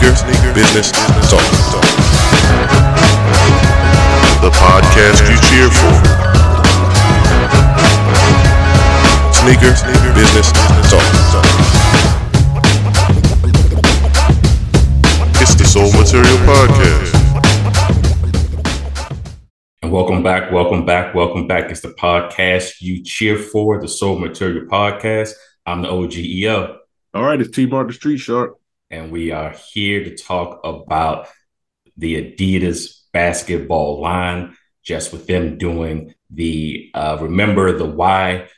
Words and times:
Sneaker, 0.00 0.16
sneaker, 0.16 0.54
business, 0.54 0.90
talk, 0.92 1.04
talk. 1.28 1.84
The 4.40 4.48
podcast 4.48 5.28
you 5.28 5.36
cheer 5.44 5.68
for. 5.68 5.92
Sneaker, 9.34 9.76
sneaker, 9.76 10.14
business, 10.14 10.52
talk, 10.52 10.72
talk. 10.88 11.04
It's 15.42 15.54
the 15.54 15.64
Sole 15.64 15.92
Material 15.92 16.38
Podcast. 16.48 17.14
And 19.82 19.92
welcome 19.92 20.22
back, 20.22 20.50
welcome 20.50 20.86
back, 20.86 21.14
welcome 21.14 21.46
back. 21.46 21.70
It's 21.70 21.82
the 21.82 21.88
podcast 21.88 22.80
you 22.80 23.04
cheer 23.04 23.36
for, 23.36 23.78
the 23.78 23.88
Sole 23.88 24.18
Material 24.18 24.64
Podcast. 24.64 25.32
I'm 25.66 25.82
the 25.82 25.88
OGEO. 25.88 26.78
All 27.12 27.22
right, 27.22 27.38
it's 27.38 27.54
T 27.54 27.66
Bar 27.66 27.84
the 27.84 27.92
Street 27.92 28.16
Shark. 28.16 28.59
And 28.90 29.12
we 29.12 29.30
are 29.30 29.54
here 29.72 30.04
to 30.04 30.16
talk 30.16 30.60
about 30.64 31.28
the 31.96 32.16
Adidas 32.16 33.02
basketball 33.12 34.00
line, 34.00 34.56
just 34.82 35.12
with 35.12 35.26
them 35.26 35.58
doing 35.58 36.14
the 36.30 36.90
uh, 36.94 37.18
Remember 37.20 37.76
the 37.76 37.86
Why 37.86 38.48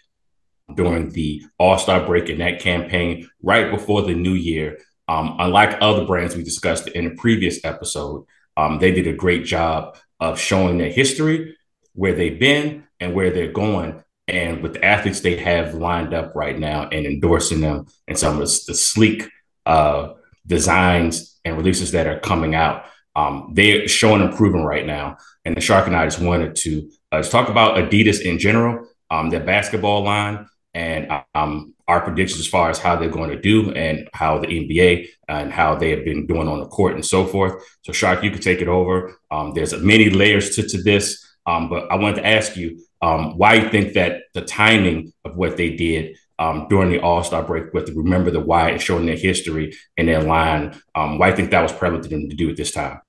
during 0.74 1.10
the 1.10 1.42
All 1.58 1.78
Star 1.78 2.06
break 2.06 2.28
in 2.28 2.38
that 2.38 2.60
campaign 2.60 3.28
right 3.42 3.70
before 3.70 4.02
the 4.02 4.14
new 4.14 4.34
year. 4.34 4.78
Um, 5.08 5.36
unlike 5.38 5.78
other 5.80 6.06
brands 6.06 6.36
we 6.36 6.42
discussed 6.42 6.88
in 6.88 7.06
a 7.06 7.14
previous 7.16 7.62
episode, 7.64 8.24
um, 8.56 8.78
they 8.78 8.92
did 8.92 9.06
a 9.06 9.12
great 9.12 9.44
job 9.44 9.96
of 10.20 10.38
showing 10.38 10.78
their 10.78 10.90
history, 10.90 11.56
where 11.94 12.14
they've 12.14 12.38
been, 12.38 12.84
and 13.00 13.12
where 13.14 13.30
they're 13.30 13.52
going. 13.52 14.02
And 14.28 14.62
with 14.62 14.74
the 14.74 14.84
athletes 14.84 15.20
they 15.20 15.36
have 15.36 15.74
lined 15.74 16.14
up 16.14 16.34
right 16.34 16.58
now 16.58 16.88
and 16.88 17.04
endorsing 17.04 17.60
them 17.60 17.86
and 18.06 18.16
some 18.16 18.34
of 18.34 18.40
the, 18.40 18.46
sleek 18.46 19.28
uh, 19.66 20.14
designs 20.46 21.38
and 21.44 21.56
releases 21.56 21.92
that 21.92 22.06
are 22.06 22.20
coming 22.20 22.54
out. 22.54 22.84
Um, 23.14 23.52
they're 23.54 23.88
showing 23.88 24.22
improvement 24.22 24.66
right 24.66 24.86
now. 24.86 25.18
And 25.44 25.56
the 25.56 25.60
Shark 25.60 25.86
and 25.86 25.96
I 25.96 26.06
just 26.06 26.20
wanted 26.20 26.56
to 26.56 26.90
uh, 27.10 27.22
talk 27.22 27.48
about 27.48 27.76
Adidas 27.76 28.20
in 28.20 28.38
general, 28.38 28.86
um, 29.10 29.30
their 29.30 29.44
basketball 29.44 30.02
line, 30.02 30.46
and 30.74 31.12
um, 31.34 31.74
our 31.86 32.00
predictions 32.00 32.40
as 32.40 32.46
far 32.46 32.70
as 32.70 32.78
how 32.78 32.96
they're 32.96 33.10
going 33.10 33.30
to 33.30 33.40
do 33.40 33.70
and 33.72 34.08
how 34.14 34.38
the 34.38 34.46
NBA 34.46 35.08
and 35.28 35.52
how 35.52 35.74
they 35.74 35.90
have 35.90 36.04
been 36.04 36.26
doing 36.26 36.48
on 36.48 36.60
the 36.60 36.66
court 36.66 36.94
and 36.94 37.04
so 37.04 37.26
forth. 37.26 37.62
So, 37.82 37.92
Shark, 37.92 38.22
you 38.22 38.30
can 38.30 38.40
take 38.40 38.62
it 38.62 38.68
over. 38.68 39.18
Um, 39.30 39.52
there's 39.54 39.76
many 39.76 40.08
layers 40.08 40.56
to, 40.56 40.66
to 40.66 40.82
this, 40.82 41.22
um, 41.46 41.68
but 41.68 41.90
I 41.90 41.96
wanted 41.96 42.16
to 42.16 42.26
ask 42.26 42.56
you 42.56 42.80
um, 43.02 43.36
why 43.36 43.54
you 43.54 43.68
think 43.68 43.94
that 43.94 44.22
the 44.32 44.42
timing 44.42 45.12
of 45.24 45.36
what 45.36 45.56
they 45.56 45.76
did 45.76 46.16
um, 46.38 46.66
during 46.68 46.90
the 46.90 47.00
All 47.00 47.22
Star 47.22 47.42
break 47.42 47.72
with 47.72 47.86
the 47.86 47.94
Remember 47.94 48.30
the 48.30 48.40
Why 48.40 48.70
and 48.70 48.80
showing 48.80 49.06
their 49.06 49.16
history 49.16 49.74
and 49.96 50.08
their 50.08 50.22
line. 50.22 50.80
Um, 50.94 51.18
why 51.18 51.26
do 51.26 51.30
you 51.32 51.36
think 51.36 51.50
that 51.50 51.62
was 51.62 51.72
prevalent 51.72 52.04
to 52.04 52.10
them 52.10 52.28
to 52.28 52.36
do 52.36 52.50
at 52.50 52.56
this 52.56 52.72
time? 52.72 53.00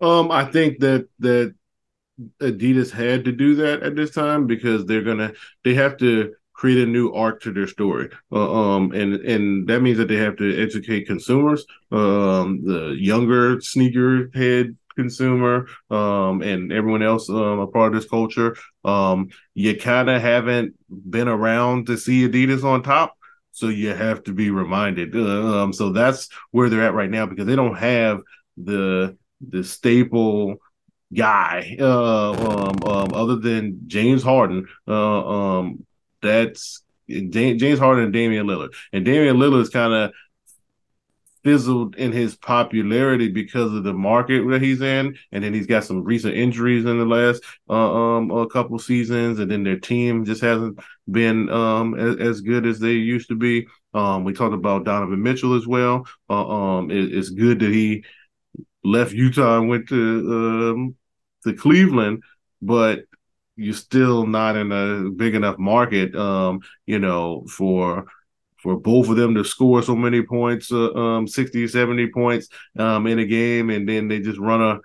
Um, 0.00 0.30
I 0.30 0.44
think 0.44 0.78
that 0.80 1.08
that 1.20 1.54
Adidas 2.40 2.90
had 2.90 3.24
to 3.24 3.32
do 3.32 3.54
that 3.56 3.82
at 3.82 3.96
this 3.96 4.10
time 4.10 4.46
because 4.46 4.84
they're 4.86 5.02
gonna 5.02 5.32
they 5.64 5.74
have 5.74 5.96
to 5.98 6.34
create 6.52 6.78
a 6.78 6.90
new 6.90 7.12
arc 7.12 7.40
to 7.42 7.52
their 7.52 7.68
story. 7.68 8.10
Uh, 8.32 8.52
um, 8.52 8.92
and 8.92 9.14
and 9.14 9.68
that 9.68 9.80
means 9.80 9.98
that 9.98 10.08
they 10.08 10.16
have 10.16 10.36
to 10.36 10.60
educate 10.60 11.06
consumers, 11.06 11.64
um, 11.92 12.60
the 12.64 12.96
younger 12.98 13.60
sneaker 13.60 14.30
head 14.34 14.76
consumer, 14.98 15.66
um, 15.90 16.42
and 16.42 16.72
everyone 16.72 17.02
else 17.02 17.30
um, 17.30 17.60
a 17.60 17.66
part 17.66 17.94
of 17.94 18.00
this 18.00 18.10
culture. 18.10 18.56
Um, 18.84 19.28
you 19.54 19.76
kind 19.78 20.10
of 20.10 20.20
haven't 20.20 20.74
been 20.88 21.28
around 21.28 21.86
to 21.86 21.96
see 21.96 22.28
Adidas 22.28 22.64
on 22.64 22.82
top. 22.82 23.14
So 23.52 23.68
you 23.68 23.94
have 23.94 24.22
to 24.24 24.32
be 24.32 24.50
reminded. 24.50 25.16
Uh, 25.16 25.62
um, 25.62 25.72
so 25.72 25.90
that's 25.90 26.28
where 26.52 26.68
they're 26.68 26.84
at 26.84 26.94
right 26.94 27.10
now 27.10 27.26
because 27.26 27.46
they 27.46 27.56
don't 27.56 27.76
have 27.76 28.20
the 28.56 29.16
the 29.40 29.64
staple 29.64 30.56
guy 31.14 31.76
uh, 31.80 32.30
um, 32.32 32.76
um, 32.84 33.14
other 33.14 33.36
than 33.36 33.80
James 33.86 34.22
Harden. 34.22 34.66
Uh, 34.86 35.26
um, 35.58 35.86
that's 36.22 36.82
James 37.08 37.78
Harden 37.78 38.04
and 38.04 38.12
Damian 38.12 38.46
Lillard. 38.46 38.74
And 38.92 39.04
Damian 39.04 39.38
Lillard 39.38 39.62
is 39.62 39.70
kind 39.70 39.92
of 39.92 40.12
fizzled 41.48 41.96
in 41.96 42.12
his 42.12 42.36
popularity 42.36 43.28
because 43.28 43.72
of 43.72 43.82
the 43.82 43.94
market 43.94 44.46
that 44.50 44.60
he's 44.60 44.82
in, 44.82 45.16
and 45.32 45.42
then 45.42 45.54
he's 45.54 45.66
got 45.66 45.82
some 45.82 46.04
recent 46.04 46.34
injuries 46.34 46.84
in 46.84 46.98
the 46.98 47.06
last 47.06 47.42
uh, 47.70 48.16
um 48.16 48.30
a 48.30 48.46
couple 48.48 48.78
seasons, 48.78 49.38
and 49.38 49.50
then 49.50 49.64
their 49.64 49.78
team 49.78 50.26
just 50.26 50.42
hasn't 50.42 50.78
been 51.10 51.48
um 51.48 51.98
as, 51.98 52.16
as 52.16 52.40
good 52.42 52.66
as 52.66 52.78
they 52.78 52.92
used 52.92 53.28
to 53.28 53.34
be. 53.34 53.66
Um, 53.94 54.24
we 54.24 54.34
talked 54.34 54.52
about 54.52 54.84
Donovan 54.84 55.22
Mitchell 55.22 55.54
as 55.54 55.66
well. 55.66 56.06
Uh, 56.28 56.48
um, 56.48 56.90
it, 56.90 57.14
it's 57.14 57.30
good 57.30 57.60
that 57.60 57.72
he 57.72 58.04
left 58.84 59.14
Utah 59.14 59.58
and 59.58 59.70
went 59.70 59.88
to 59.88 60.74
um 60.74 60.96
to 61.44 61.54
Cleveland, 61.54 62.24
but 62.60 63.04
you're 63.56 63.72
still 63.72 64.26
not 64.26 64.54
in 64.54 64.70
a 64.70 65.08
big 65.08 65.34
enough 65.34 65.58
market, 65.58 66.14
um, 66.14 66.60
you 66.84 66.98
know, 66.98 67.46
for 67.48 68.04
for 68.68 68.78
both 68.78 69.08
of 69.08 69.16
them 69.16 69.34
to 69.34 69.44
score 69.44 69.82
so 69.82 69.96
many 69.96 70.20
points, 70.20 70.70
uh, 70.70 70.92
um, 70.92 71.26
60, 71.26 71.68
70 71.68 72.10
points 72.10 72.48
um, 72.78 73.06
in 73.06 73.18
a 73.18 73.24
game, 73.24 73.70
and 73.70 73.88
then 73.88 74.08
they 74.08 74.20
just 74.20 74.38
run 74.38 74.60
a 74.60 74.78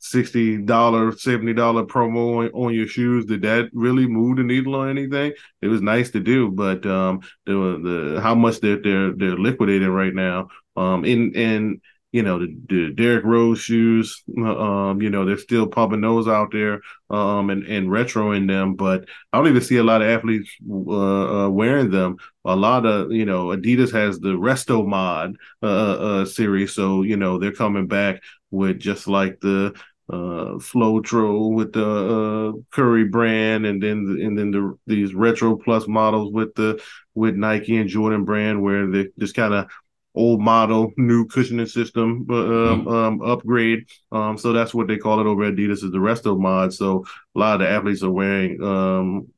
$60, 0.00 0.64
$70 0.64 1.86
promo 1.86 2.38
on, 2.38 2.48
on, 2.52 2.72
your 2.72 2.86
shoes. 2.86 3.26
Did 3.26 3.42
that 3.42 3.68
really 3.74 4.06
move 4.06 4.38
the 4.38 4.42
needle 4.42 4.74
on 4.76 4.88
anything? 4.88 5.34
It 5.60 5.68
was 5.68 5.82
nice 5.82 6.10
to 6.12 6.20
do, 6.20 6.50
but 6.50 6.86
um, 6.86 7.20
the, 7.44 8.14
the 8.14 8.20
how 8.22 8.34
much 8.34 8.60
that 8.60 8.82
they're, 8.82 9.12
they're 9.12 9.38
liquidating 9.38 9.90
right 9.90 10.14
now. 10.14 10.48
Um, 10.74 11.04
in, 11.04 11.36
and 11.36 11.82
you 12.16 12.22
know 12.22 12.38
the, 12.38 12.56
the 12.70 12.92
Derrick 12.94 13.24
Rose 13.26 13.60
shoes. 13.60 14.24
Um, 14.38 15.02
you 15.02 15.10
know 15.10 15.26
they're 15.26 15.36
still 15.36 15.66
pumping 15.66 16.00
those 16.00 16.26
out 16.26 16.50
there, 16.50 16.80
um, 17.10 17.50
and 17.50 17.62
and 17.66 17.88
retroing 17.88 18.48
them. 18.48 18.74
But 18.74 19.04
I 19.32 19.36
don't 19.36 19.48
even 19.48 19.60
see 19.60 19.76
a 19.76 19.84
lot 19.84 20.00
of 20.00 20.08
athletes 20.08 20.50
uh, 20.66 21.44
uh, 21.44 21.48
wearing 21.50 21.90
them. 21.90 22.16
A 22.46 22.56
lot 22.56 22.86
of 22.86 23.12
you 23.12 23.26
know 23.26 23.48
Adidas 23.48 23.92
has 23.92 24.18
the 24.18 24.30
Resto 24.30 24.86
Mod 24.86 25.36
uh, 25.62 25.66
uh, 25.66 26.24
series, 26.24 26.72
so 26.72 27.02
you 27.02 27.18
know 27.18 27.38
they're 27.38 27.52
coming 27.52 27.86
back 27.86 28.22
with 28.50 28.78
just 28.78 29.06
like 29.08 29.38
the 29.40 29.74
uh 30.08 30.54
Flotro 30.62 31.52
with 31.52 31.72
the 31.72 31.84
uh 31.84 32.52
Curry 32.70 33.06
brand 33.08 33.66
and 33.66 33.82
then 33.82 34.18
and 34.22 34.38
then 34.38 34.52
the 34.52 34.78
these 34.86 35.12
retro 35.14 35.56
plus 35.56 35.88
models 35.88 36.32
with 36.32 36.54
the 36.54 36.80
with 37.14 37.34
Nike 37.34 37.76
and 37.76 37.88
Jordan 37.88 38.24
brand 38.24 38.62
where 38.62 38.86
they 38.86 39.08
just 39.18 39.34
kind 39.34 39.52
of 39.52 39.68
old 40.16 40.40
model, 40.40 40.92
new 40.96 41.26
cushioning 41.26 41.66
system 41.66 42.26
um, 42.30 42.36
mm-hmm. 42.36 42.88
um, 42.88 43.22
upgrade. 43.22 43.86
Um, 44.10 44.38
so 44.38 44.52
that's 44.52 44.74
what 44.74 44.88
they 44.88 44.96
call 44.96 45.20
it 45.20 45.26
over 45.26 45.44
at 45.44 45.54
Adidas 45.54 45.84
is 45.84 45.92
the 45.92 45.98
Resto 45.98 46.38
mod. 46.38 46.72
So 46.72 47.04
a 47.34 47.38
lot 47.38 47.54
of 47.54 47.60
the 47.60 47.68
athletes 47.68 48.02
are 48.02 48.10
wearing 48.10 48.62
um, 48.62 49.28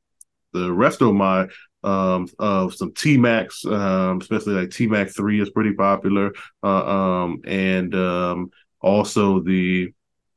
the 0.53 0.69
Resto 0.69 1.15
mod 1.15 1.51
um, 1.85 2.29
of 2.39 2.75
some 2.75 2.93
T 2.95 3.17
Macs, 3.17 3.65
um, 3.67 4.21
especially 4.21 4.55
like 4.55 4.71
T 4.71 4.87
Mac 4.87 5.09
three 5.09 5.41
is 5.41 5.51
pretty 5.51 5.75
popular, 5.75 6.33
uh, 6.63 6.87
um, 6.87 7.43
and 7.45 7.95
um, 7.95 8.51
also 8.81 9.41
the 9.41 9.93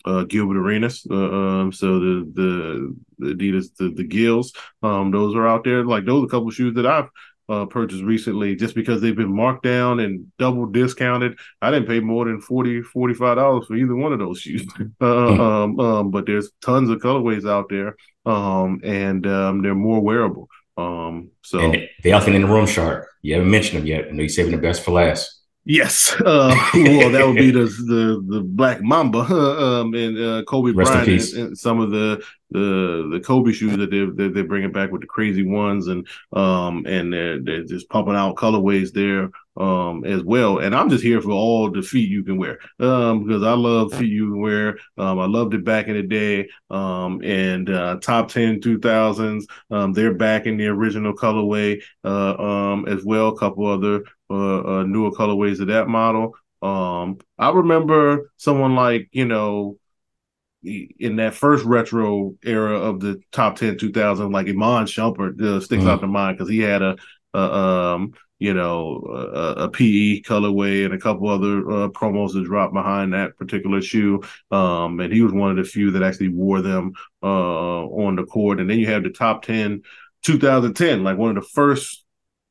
uh, 0.06 0.24
Gilbert 0.24 0.58
Arenas. 0.58 1.06
Uh, 1.10 1.16
um, 1.16 1.72
so 1.72 2.00
the 2.00 2.32
the, 2.34 2.96
the 3.20 3.36
Adidas 3.36 3.76
the 3.78 3.92
the 3.92 4.04
Gills, 4.04 4.54
um, 4.82 5.12
those 5.12 5.36
are 5.36 5.48
out 5.48 5.64
there. 5.64 5.86
Like 5.86 6.06
those 6.06 6.24
are 6.24 6.26
a 6.26 6.30
couple 6.30 6.50
shoes 6.52 6.76
that 6.76 6.86
I've 6.86 7.10
uh, 7.50 7.66
purchased 7.66 8.04
recently 8.04 8.56
just 8.56 8.76
because 8.76 9.02
they've 9.02 9.16
been 9.16 9.36
marked 9.36 9.64
down 9.64 10.00
and 10.00 10.32
double 10.38 10.66
discounted. 10.66 11.38
I 11.62 11.72
didn't 11.72 11.88
pay 11.88 12.00
more 12.00 12.26
than 12.26 12.42
40 12.42 12.82
$45 12.82 13.68
for 13.68 13.76
either 13.76 13.96
one 13.96 14.14
of 14.14 14.20
those 14.20 14.40
shoes. 14.40 14.68
uh, 15.02 15.34
hmm. 15.34 15.40
um, 15.40 15.80
um, 15.80 16.12
but 16.12 16.26
there's 16.26 16.52
tons 16.62 16.90
of 16.90 17.00
colorways 17.00 17.50
out 17.50 17.70
there 17.70 17.96
um, 18.26 18.80
and 18.84 19.26
um, 19.28 19.62
they're 19.62 19.76
more 19.76 20.02
wearable. 20.02 20.48
Um, 20.78 21.32
so 21.44 21.60
and 21.60 21.88
the 22.04 22.12
elephant 22.12 22.36
in 22.36 22.44
the 22.44 22.48
room, 22.48 22.66
Shark. 22.66 23.10
You 23.22 23.36
haven't 23.36 23.52
mentioned 23.52 23.80
them 23.80 23.88
yet. 23.88 24.08
I 24.08 24.12
know 24.12 24.22
you're 24.22 24.30
saving 24.30 24.52
the 24.52 24.58
best 24.58 24.84
for 24.84 24.92
last. 24.92 25.41
Yes, 25.64 26.12
uh, 26.20 26.56
well, 26.74 27.12
that 27.12 27.24
would 27.26 27.36
be 27.36 27.52
the 27.52 27.66
the 27.66 28.24
the 28.28 28.42
Black 28.42 28.82
Mamba 28.82 29.20
um, 29.20 29.94
and 29.94 30.18
uh, 30.18 30.44
Kobe 30.44 30.72
Rest 30.72 30.92
Bryant 30.92 31.34
and, 31.34 31.48
and, 31.48 31.58
some 31.58 31.80
of 31.80 31.92
the 31.92 32.24
the 32.50 33.10
the 33.12 33.22
Kobe 33.24 33.52
shoes 33.52 33.78
that 33.78 33.92
they're 33.92 34.10
they're, 34.12 34.30
they're 34.30 34.44
bringing 34.44 34.72
back 34.72 34.92
with 34.92 35.02
the 35.02 35.08
crazy 35.08 35.44
ones 35.44 35.88
and 35.88 36.08
um 36.34 36.86
and 36.88 37.14
they're 37.14 37.40
they're 37.40 37.64
just 37.64 37.90
pumping 37.90 38.16
out 38.16 38.36
colorways 38.36 38.92
there 38.92 39.30
um 39.58 40.06
as 40.06 40.24
well. 40.24 40.60
And 40.60 40.74
I'm 40.74 40.90
just 40.90 41.04
here 41.04 41.22
for 41.22 41.32
all 41.32 41.70
the 41.70 41.82
feet 41.82 42.10
you 42.10 42.24
can 42.24 42.38
wear 42.38 42.60
um 42.80 43.26
because 43.26 43.44
I 43.44 43.54
love 43.54 43.94
feet 43.94 44.12
you 44.12 44.30
can 44.30 44.42
wear. 44.42 44.78
Um, 44.98 45.20
I 45.20 45.26
loved 45.26 45.54
it 45.54 45.66
back 45.66 45.88
in 45.88 45.96
the 45.96 46.04
day. 46.04 46.50
Um, 46.70 47.22
and 47.24 47.70
uh, 47.70 47.98
top 48.02 48.30
10 48.30 48.62
2000s. 48.62 49.44
Um, 49.70 49.94
they're 49.94 50.14
back 50.14 50.46
in 50.46 50.58
the 50.58 50.68
original 50.68 51.14
colorway 51.14 51.82
uh 52.04 52.36
um 52.38 52.88
as 52.88 53.04
well. 53.04 53.30
A 53.30 53.38
couple 53.38 53.66
other 53.68 54.04
uh, 54.30 54.62
uh, 54.80 54.84
newer 54.84 55.12
colorways 55.12 55.60
of 55.60 55.68
that 55.68 55.88
model. 55.88 56.36
Um, 56.62 57.18
I 57.38 57.50
remember 57.50 58.32
someone 58.38 58.76
like 58.76 59.10
you 59.12 59.26
know 59.26 59.78
in 60.64 61.16
that 61.16 61.34
first 61.34 61.66
retro 61.66 62.36
era 62.44 62.80
of 62.80 63.00
the 63.00 63.20
top 63.32 63.56
10 63.56 63.80
2000 63.80 64.32
like 64.32 64.48
Iman 64.48 64.86
Shumpert 64.86 65.42
uh, 65.42 65.60
sticks 65.60 65.82
mm-hmm. 65.82 65.90
out 65.90 66.02
to 66.02 66.08
mind 66.08 66.38
because 66.38 66.52
he 66.52 66.60
had 66.60 66.84
a, 66.84 66.96
a, 67.34 67.40
um 67.40 68.14
you 68.42 68.56
know, 68.56 69.04
a, 69.08 69.66
a, 69.66 69.70
PE 69.70 70.22
colorway 70.22 70.84
and 70.84 70.96
a 70.96 70.98
couple 70.98 71.30
other 71.30 71.60
uh, 71.60 71.90
promos 71.90 72.34
that 72.34 72.44
dropped 72.44 72.74
behind 72.74 73.14
that 73.14 73.38
particular 73.38 73.84
shoe. 73.84 74.20
Um, 74.50 75.00
and 75.00 75.14
he 75.14 75.22
was 75.22 75.32
one 75.32 75.52
of 75.52 75.58
the 75.58 75.64
few 75.64 75.92
that 75.92 76.02
actually 76.02 76.30
wore 76.30 76.60
them 76.64 76.94
uh, 77.22 77.28
on 77.86 78.16
the 78.16 78.24
court. 78.24 78.60
And 78.60 78.68
then 78.68 78.80
you 78.80 78.88
have 78.88 79.04
the 79.04 79.12
top 79.12 79.44
10 79.44 79.84
2010, 80.24 81.04
like 81.04 81.20
one 81.20 81.38
of 81.38 81.44
the 81.44 81.50
first 81.50 82.04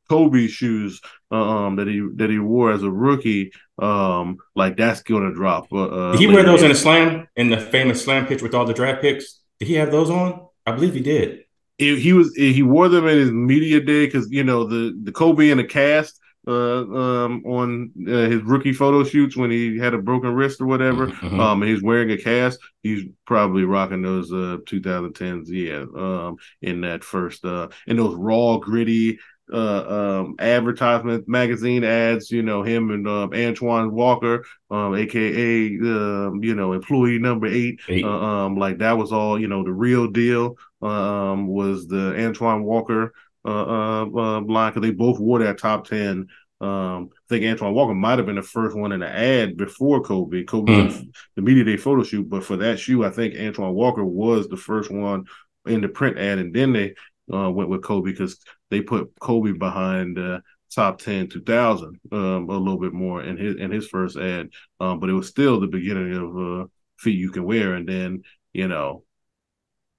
Kobe 0.08 0.46
shoes 0.46 1.00
um, 1.32 1.74
that 1.74 1.88
he 1.88 2.06
that 2.16 2.30
he 2.30 2.38
wore 2.38 2.70
as 2.70 2.84
a 2.84 2.90
rookie. 2.90 3.50
Um, 3.76 4.38
like 4.54 4.76
that's 4.76 5.02
gonna 5.02 5.34
drop. 5.34 5.72
Uh, 5.72 5.86
uh 5.86 6.12
did 6.12 6.20
he 6.20 6.26
wear 6.28 6.44
those 6.44 6.62
in 6.62 6.68
the 6.68 6.74
slam 6.76 7.26
in 7.34 7.50
the 7.50 7.58
famous 7.58 8.04
slam 8.04 8.26
pitch 8.26 8.42
with 8.42 8.54
all 8.54 8.64
the 8.64 8.74
draft 8.74 9.02
picks? 9.02 9.40
Did 9.58 9.66
he 9.66 9.74
have 9.74 9.90
those 9.90 10.08
on? 10.08 10.46
I 10.64 10.70
believe 10.70 10.94
he 10.94 11.00
did. 11.00 11.46
He 11.80 12.12
was 12.12 12.34
he 12.34 12.62
wore 12.62 12.88
them 12.88 13.06
in 13.06 13.18
his 13.18 13.32
media 13.32 13.80
day 13.80 14.06
because 14.06 14.30
you 14.30 14.44
know 14.44 14.64
the 14.64 14.98
the 15.02 15.12
Kobe 15.12 15.50
and 15.50 15.60
the 15.60 15.64
cast 15.64 16.20
uh, 16.46 16.50
um, 16.52 17.42
on 17.44 17.90
uh, 18.08 18.28
his 18.28 18.42
rookie 18.42 18.72
photo 18.72 19.04
shoots 19.04 19.36
when 19.36 19.50
he 19.50 19.78
had 19.78 19.94
a 19.94 19.98
broken 19.98 20.34
wrist 20.34 20.60
or 20.60 20.66
whatever. 20.66 21.08
Mm-hmm. 21.08 21.40
Um, 21.40 21.62
and 21.62 21.70
he's 21.70 21.82
wearing 21.82 22.10
a 22.10 22.16
cast. 22.16 22.58
He's 22.82 23.04
probably 23.26 23.64
rocking 23.64 24.02
those 24.02 24.32
uh 24.32 24.58
2010s, 24.66 25.48
yeah. 25.48 25.84
Um, 25.96 26.36
in 26.62 26.80
that 26.82 27.04
first 27.04 27.44
uh, 27.44 27.68
in 27.86 27.96
those 27.96 28.14
raw, 28.14 28.58
gritty 28.58 29.18
uh, 29.52 30.20
um, 30.20 30.36
advertisement 30.38 31.28
magazine 31.28 31.84
ads, 31.84 32.30
you 32.30 32.42
know, 32.42 32.62
him 32.62 32.90
and 32.90 33.06
um, 33.08 33.32
Antoine 33.34 33.92
Walker, 33.92 34.44
um, 34.70 34.94
aka 34.94 35.66
um, 35.66 36.40
you 36.42 36.54
know, 36.54 36.72
employee 36.72 37.18
number 37.18 37.46
eight. 37.46 37.80
eight. 37.88 38.04
Uh, 38.04 38.08
um, 38.08 38.56
like 38.56 38.78
that 38.78 38.96
was 38.96 39.12
all, 39.12 39.38
you 39.40 39.48
know, 39.48 39.64
the 39.64 39.72
real 39.72 40.08
deal 40.08 40.56
um, 40.82 41.46
was 41.46 41.86
the 41.86 42.14
Antoine 42.18 42.64
Walker 42.64 43.12
uh, 43.44 43.48
uh, 43.48 44.04
uh 44.04 44.40
line 44.42 44.72
because 44.72 44.82
they 44.82 44.92
both 44.92 45.18
wore 45.18 45.38
that 45.40 45.58
top 45.58 45.86
10. 45.86 46.26
Um, 46.60 47.08
I 47.12 47.28
think 47.28 47.44
Antoine 47.46 47.72
Walker 47.72 47.94
might 47.94 48.18
have 48.18 48.26
been 48.26 48.36
the 48.36 48.42
first 48.42 48.76
one 48.76 48.92
in 48.92 49.00
the 49.00 49.08
ad 49.08 49.56
before 49.56 50.02
Kobe. 50.02 50.44
Kobe 50.44 50.72
mm. 50.72 51.14
the 51.34 51.42
media 51.42 51.64
day 51.64 51.78
photo 51.78 52.02
shoot, 52.02 52.28
but 52.28 52.44
for 52.44 52.58
that 52.58 52.78
shoe, 52.78 53.02
I 53.02 53.10
think 53.10 53.34
Antoine 53.34 53.72
Walker 53.72 54.04
was 54.04 54.46
the 54.48 54.58
first 54.58 54.90
one 54.90 55.24
in 55.66 55.80
the 55.80 55.88
print 55.88 56.18
ad, 56.18 56.38
and 56.38 56.54
then 56.54 56.72
they 56.72 56.94
uh, 57.32 57.50
went 57.50 57.68
with 57.68 57.82
Kobe 57.82 58.10
because 58.10 58.38
they 58.70 58.80
put 58.80 59.12
Kobe 59.20 59.52
behind 59.52 60.18
uh, 60.18 60.40
top 60.74 61.00
10 61.00 61.28
2000 61.28 61.98
um, 62.12 62.48
a 62.48 62.56
little 62.56 62.78
bit 62.78 62.92
more 62.92 63.22
in 63.22 63.36
his 63.36 63.56
in 63.56 63.70
his 63.70 63.88
first 63.88 64.16
ad. 64.16 64.48
Um, 64.78 65.00
but 65.00 65.10
it 65.10 65.14
was 65.14 65.28
still 65.28 65.60
the 65.60 65.66
beginning 65.66 66.14
of 66.14 66.36
uh, 66.36 66.66
feet 66.98 67.18
you 67.18 67.30
can 67.30 67.44
wear. 67.44 67.74
And 67.74 67.88
then, 67.88 68.22
you 68.52 68.68
know, 68.68 69.04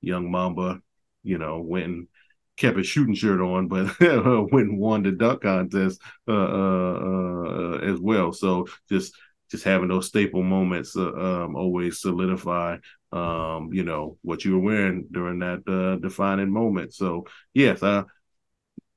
young 0.01 0.31
Mamba, 0.31 0.81
you 1.23 1.37
know, 1.37 1.61
went 1.61 1.85
and 1.85 2.07
kept 2.57 2.77
his 2.77 2.87
shooting 2.87 3.15
shirt 3.15 3.41
on, 3.41 3.67
but 3.67 3.99
went 3.99 4.69
and 4.69 4.79
won 4.79 5.03
the 5.03 5.11
dunk 5.11 5.41
contest 5.41 6.01
uh, 6.27 6.31
uh, 6.31 6.93
uh, 6.93 7.77
as 7.79 7.99
well. 7.99 8.31
So 8.31 8.67
just 8.89 9.13
just 9.51 9.63
having 9.63 9.89
those 9.89 10.07
staple 10.07 10.41
moments 10.41 10.95
uh, 10.95 11.11
um, 11.11 11.55
always 11.55 12.01
solidify 12.01 12.77
um, 13.11 13.69
you 13.73 13.83
know 13.83 14.17
what 14.21 14.45
you 14.45 14.53
were 14.53 14.59
wearing 14.59 15.05
during 15.11 15.39
that 15.39 15.61
uh, 15.67 15.99
defining 15.99 16.49
moment. 16.49 16.93
So 16.93 17.25
yes, 17.53 17.83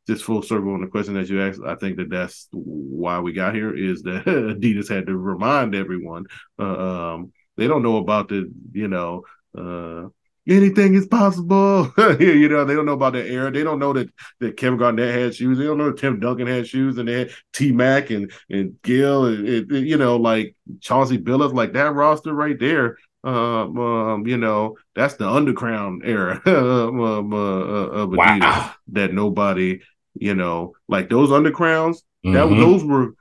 just 0.06 0.24
full 0.24 0.42
circle 0.42 0.74
on 0.74 0.82
the 0.82 0.86
question 0.86 1.14
that 1.14 1.28
you 1.28 1.40
asked, 1.40 1.60
I 1.66 1.76
think 1.76 1.96
that 1.96 2.10
that's 2.10 2.48
why 2.52 3.20
we 3.20 3.32
got 3.32 3.54
here 3.54 3.74
is 3.74 4.02
that 4.02 4.24
Adidas 4.26 4.88
had 4.88 5.06
to 5.06 5.16
remind 5.16 5.74
everyone. 5.74 6.26
Uh, 6.58 7.14
um, 7.14 7.32
they 7.56 7.66
don't 7.66 7.82
know 7.82 7.96
about 7.96 8.28
the, 8.28 8.50
you 8.72 8.88
know, 8.88 9.22
uh, 9.56 10.08
anything 10.46 10.94
is 10.94 11.06
possible. 11.06 11.92
you 12.20 12.48
know, 12.48 12.64
they 12.64 12.74
don't 12.74 12.86
know 12.86 12.92
about 12.92 13.14
the 13.14 13.26
era. 13.26 13.50
They 13.50 13.62
don't 13.62 13.78
know 13.78 13.92
that, 13.92 14.10
that 14.40 14.56
Kevin 14.56 14.78
Garnett 14.78 15.14
had 15.14 15.34
shoes. 15.34 15.58
They 15.58 15.64
don't 15.64 15.78
know 15.78 15.90
that 15.90 15.98
Tim 15.98 16.20
Duncan 16.20 16.46
had 16.46 16.66
shoes 16.66 16.98
and 16.98 17.08
they 17.08 17.20
had 17.20 17.30
T 17.52 17.72
Mac 17.72 18.10
and, 18.10 18.32
and 18.50 18.80
Gill 18.82 19.26
and, 19.26 19.48
and, 19.48 19.86
you 19.86 19.96
know, 19.96 20.16
like 20.16 20.54
Chauncey 20.80 21.18
Billups, 21.18 21.54
like 21.54 21.72
that 21.72 21.94
roster 21.94 22.32
right 22.32 22.58
there. 22.58 22.98
Um, 23.22 23.78
um, 23.78 24.26
you 24.26 24.36
know, 24.36 24.76
that's 24.94 25.14
the 25.14 25.26
underground 25.26 26.02
era 26.04 26.42
um, 26.46 27.32
uh, 27.32 27.36
of 27.36 28.10
Adidas 28.10 28.40
wow. 28.40 28.74
that 28.88 29.14
nobody 29.14 29.80
you 30.14 30.34
know, 30.34 30.74
like 30.88 31.10
those 31.10 31.30
undergrounds, 31.30 31.98
mm-hmm. 32.24 32.32
that 32.32 32.48
those 32.48 32.84
were 32.84 33.14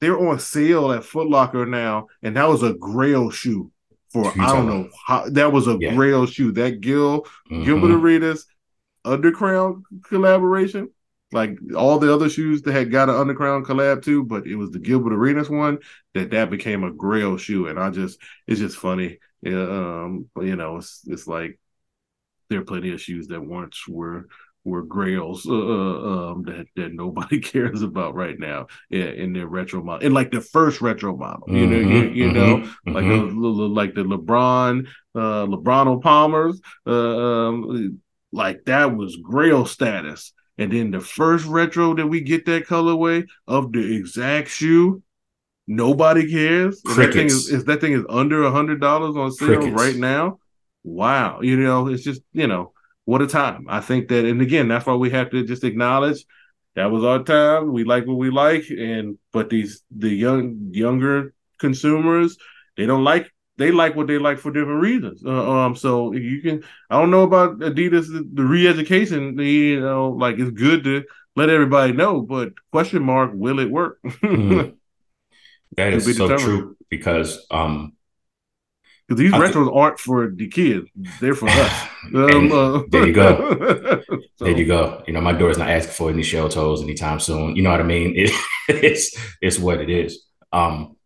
they're 0.00 0.18
on 0.18 0.38
sale 0.38 0.92
at 0.92 1.04
Foot 1.04 1.28
Locker 1.28 1.66
now, 1.66 2.08
and 2.22 2.36
that 2.36 2.48
was 2.48 2.62
a 2.62 2.74
Grail 2.74 3.30
shoe 3.30 3.70
for 4.14 4.32
I 4.40 4.46
don't 4.46 4.68
know 4.68 4.88
how 5.04 5.28
that 5.30 5.52
was 5.52 5.66
a 5.66 5.76
yeah. 5.80 5.92
Grail 5.92 6.24
shoe. 6.24 6.52
That 6.52 6.80
Gil 6.80 7.22
mm-hmm. 7.22 7.64
Gilbert 7.64 7.90
Arenas 7.90 8.46
Undercrown 9.04 9.82
collaboration, 10.04 10.90
like 11.32 11.58
all 11.76 11.98
the 11.98 12.14
other 12.14 12.28
shoes 12.28 12.62
that 12.62 12.72
had 12.72 12.92
got 12.92 13.08
an 13.10 13.16
Undercrown 13.16 13.64
collab 13.64 14.04
too, 14.04 14.24
but 14.24 14.46
it 14.46 14.54
was 14.54 14.70
the 14.70 14.78
Gilbert 14.78 15.12
Arenas 15.12 15.50
one 15.50 15.78
that 16.14 16.30
that 16.30 16.48
became 16.48 16.84
a 16.84 16.92
Grail 16.92 17.36
shoe, 17.36 17.66
and 17.66 17.78
I 17.78 17.90
just 17.90 18.20
it's 18.46 18.60
just 18.60 18.76
funny. 18.76 19.18
Yeah, 19.42 19.62
um, 19.62 20.30
you 20.40 20.54
know, 20.54 20.76
it's 20.76 21.02
it's 21.08 21.26
like 21.26 21.58
there 22.48 22.60
are 22.60 22.64
plenty 22.64 22.92
of 22.92 23.00
shoes 23.00 23.26
that 23.28 23.44
once 23.44 23.86
were 23.88 24.28
were 24.64 24.82
grails 24.82 25.46
uh, 25.46 25.52
uh, 25.52 26.32
um, 26.32 26.42
that 26.44 26.66
that 26.76 26.92
nobody 26.92 27.38
cares 27.52 27.82
about 27.82 28.14
right 28.14 28.38
now 28.38 28.66
in, 28.90 29.02
in, 29.02 29.32
their 29.32 29.46
retro 29.46 29.82
model, 29.82 30.04
and 30.04 30.14
like 30.14 30.30
the 30.30 30.40
first 30.40 30.80
retro 30.80 31.16
model, 31.16 31.44
you 31.48 31.66
know, 31.66 31.76
mm-hmm, 31.76 31.92
you, 31.92 32.24
you 32.24 32.32
mm-hmm, 32.32 32.34
know, 32.34 32.56
mm-hmm. 32.58 32.92
like 32.92 33.04
the, 33.04 33.14
like 33.68 33.94
the 33.94 34.04
LeBron, 34.04 34.86
uh, 35.14 35.46
LeBron 35.46 36.02
Palmers, 36.02 36.60
uh, 36.86 36.90
um, 36.90 38.00
like 38.32 38.64
that 38.64 38.96
was 38.96 39.16
grail 39.16 39.66
status. 39.66 40.32
And 40.56 40.72
then 40.72 40.92
the 40.92 41.00
first 41.00 41.46
retro 41.46 41.94
that 41.94 42.06
we 42.06 42.20
get 42.20 42.46
that 42.46 42.66
colorway 42.66 43.26
of 43.48 43.72
the 43.72 43.96
exact 43.96 44.48
shoe, 44.50 45.02
nobody 45.66 46.30
cares. 46.30 46.80
That 46.82 47.12
thing 47.12 47.26
is, 47.26 47.52
if 47.52 47.66
that 47.66 47.80
thing 47.80 47.92
is 47.92 48.04
under 48.08 48.44
a 48.44 48.52
hundred 48.52 48.80
dollars 48.80 49.16
on 49.16 49.32
sale 49.32 49.56
Crickets. 49.56 49.74
right 49.74 49.96
now, 49.96 50.38
wow, 50.84 51.40
you 51.40 51.56
know, 51.56 51.88
it's 51.88 52.04
just 52.04 52.22
you 52.32 52.46
know 52.46 52.72
what 53.04 53.22
a 53.22 53.26
time. 53.26 53.66
I 53.68 53.80
think 53.80 54.08
that, 54.08 54.24
and 54.24 54.40
again, 54.40 54.68
that's 54.68 54.86
why 54.86 54.94
we 54.94 55.10
have 55.10 55.30
to 55.30 55.44
just 55.44 55.64
acknowledge 55.64 56.24
that 56.74 56.90
was 56.90 57.04
our 57.04 57.22
time. 57.22 57.72
We 57.72 57.84
like 57.84 58.06
what 58.06 58.16
we 58.16 58.30
like, 58.30 58.68
and 58.70 59.18
but 59.32 59.50
these 59.50 59.82
the 59.96 60.08
young 60.08 60.68
younger 60.70 61.34
consumers, 61.58 62.36
they 62.76 62.86
don't 62.86 63.04
like 63.04 63.30
they 63.56 63.70
like 63.70 63.94
what 63.94 64.08
they 64.08 64.18
like 64.18 64.38
for 64.38 64.50
different 64.50 64.80
reasons. 64.80 65.22
Uh, 65.24 65.50
um, 65.50 65.76
so 65.76 66.12
you 66.12 66.42
can 66.42 66.64
I 66.90 66.98
don't 66.98 67.10
know 67.10 67.22
about 67.22 67.58
Adidas 67.58 68.08
the, 68.08 68.28
the 68.32 68.44
re-education. 68.44 69.38
You 69.38 69.80
know, 69.80 70.10
like 70.10 70.38
it's 70.38 70.50
good 70.50 70.84
to 70.84 71.04
let 71.36 71.48
everybody 71.48 71.92
know, 71.92 72.20
but 72.20 72.52
question 72.72 73.02
mark, 73.02 73.30
will 73.34 73.60
it 73.60 73.70
work? 73.70 73.98
mm. 74.04 74.74
That 75.76 75.92
is 75.92 76.04
so 76.04 76.28
determined. 76.28 76.40
true 76.40 76.76
because 76.88 77.44
um 77.50 77.93
because 79.06 79.18
these 79.18 79.32
I 79.32 79.38
retros 79.38 79.66
th- 79.66 79.74
aren't 79.74 79.98
for 79.98 80.30
the 80.30 80.48
kids; 80.48 80.88
they're 81.20 81.34
for 81.34 81.48
us. 81.48 81.88
Um, 82.14 82.52
uh, 82.52 82.82
there 82.90 83.06
you 83.06 83.14
go. 83.14 84.02
so. 84.06 84.18
There 84.44 84.56
you 84.56 84.66
go. 84.66 85.02
You 85.06 85.14
know, 85.14 85.22
my 85.22 85.32
daughter's 85.32 85.56
not 85.56 85.70
asking 85.70 85.94
for 85.94 86.10
any 86.10 86.22
shell 86.22 86.50
toes 86.50 86.82
anytime 86.82 87.18
soon. 87.18 87.56
You 87.56 87.62
know 87.62 87.70
what 87.70 87.80
I 87.80 87.84
mean? 87.84 88.14
It, 88.16 88.30
it's 88.68 89.16
it's 89.40 89.58
what 89.58 89.80
it 89.80 89.88
is. 89.88 90.26
Um, 90.52 90.96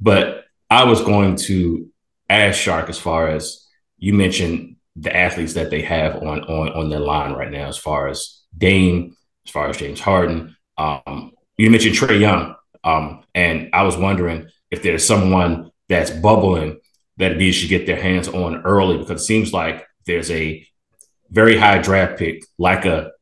but 0.00 0.44
I 0.70 0.84
was 0.84 1.02
going 1.02 1.36
to 1.48 1.90
ask 2.28 2.58
Shark 2.60 2.88
as 2.88 2.98
far 2.98 3.28
as 3.28 3.66
you 3.98 4.14
mentioned 4.14 4.76
the 4.96 5.14
athletes 5.14 5.54
that 5.54 5.70
they 5.70 5.82
have 5.82 6.16
on 6.16 6.44
on 6.44 6.68
on 6.70 6.88
their 6.88 7.00
line 7.00 7.32
right 7.32 7.50
now, 7.50 7.66
as 7.66 7.78
far 7.78 8.06
as 8.08 8.42
Dame, 8.56 9.16
as 9.46 9.50
far 9.50 9.68
as 9.68 9.76
James 9.76 10.00
Harden. 10.00 10.56
Um, 10.78 11.32
you 11.56 11.70
mentioned 11.70 11.96
Trae 11.96 12.20
Young, 12.20 12.54
um, 12.84 13.24
and 13.34 13.70
I 13.72 13.82
was 13.82 13.96
wondering 13.96 14.48
if 14.70 14.82
there's 14.82 15.04
someone 15.04 15.70
that's 15.88 16.10
bubbling 16.10 16.78
that 17.16 17.32
Adidas 17.32 17.54
should 17.54 17.68
get 17.68 17.86
their 17.86 18.00
hands 18.00 18.28
on 18.28 18.62
early 18.64 18.98
because 18.98 19.22
it 19.22 19.24
seems 19.24 19.52
like 19.52 19.86
there's 20.06 20.30
a 20.30 20.66
very 21.30 21.56
high 21.56 21.78
draft 21.78 22.18
pick 22.18 22.44
like 22.58 22.84
a 22.84 23.12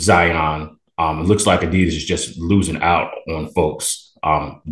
Zion. 0.00 0.78
Um, 0.98 1.20
it 1.20 1.24
looks 1.24 1.46
like 1.46 1.60
Adidas 1.60 1.88
is 1.88 2.04
just 2.04 2.38
losing 2.38 2.82
out 2.82 3.12
on 3.28 3.48
folks 3.52 4.12
um, 4.22 4.62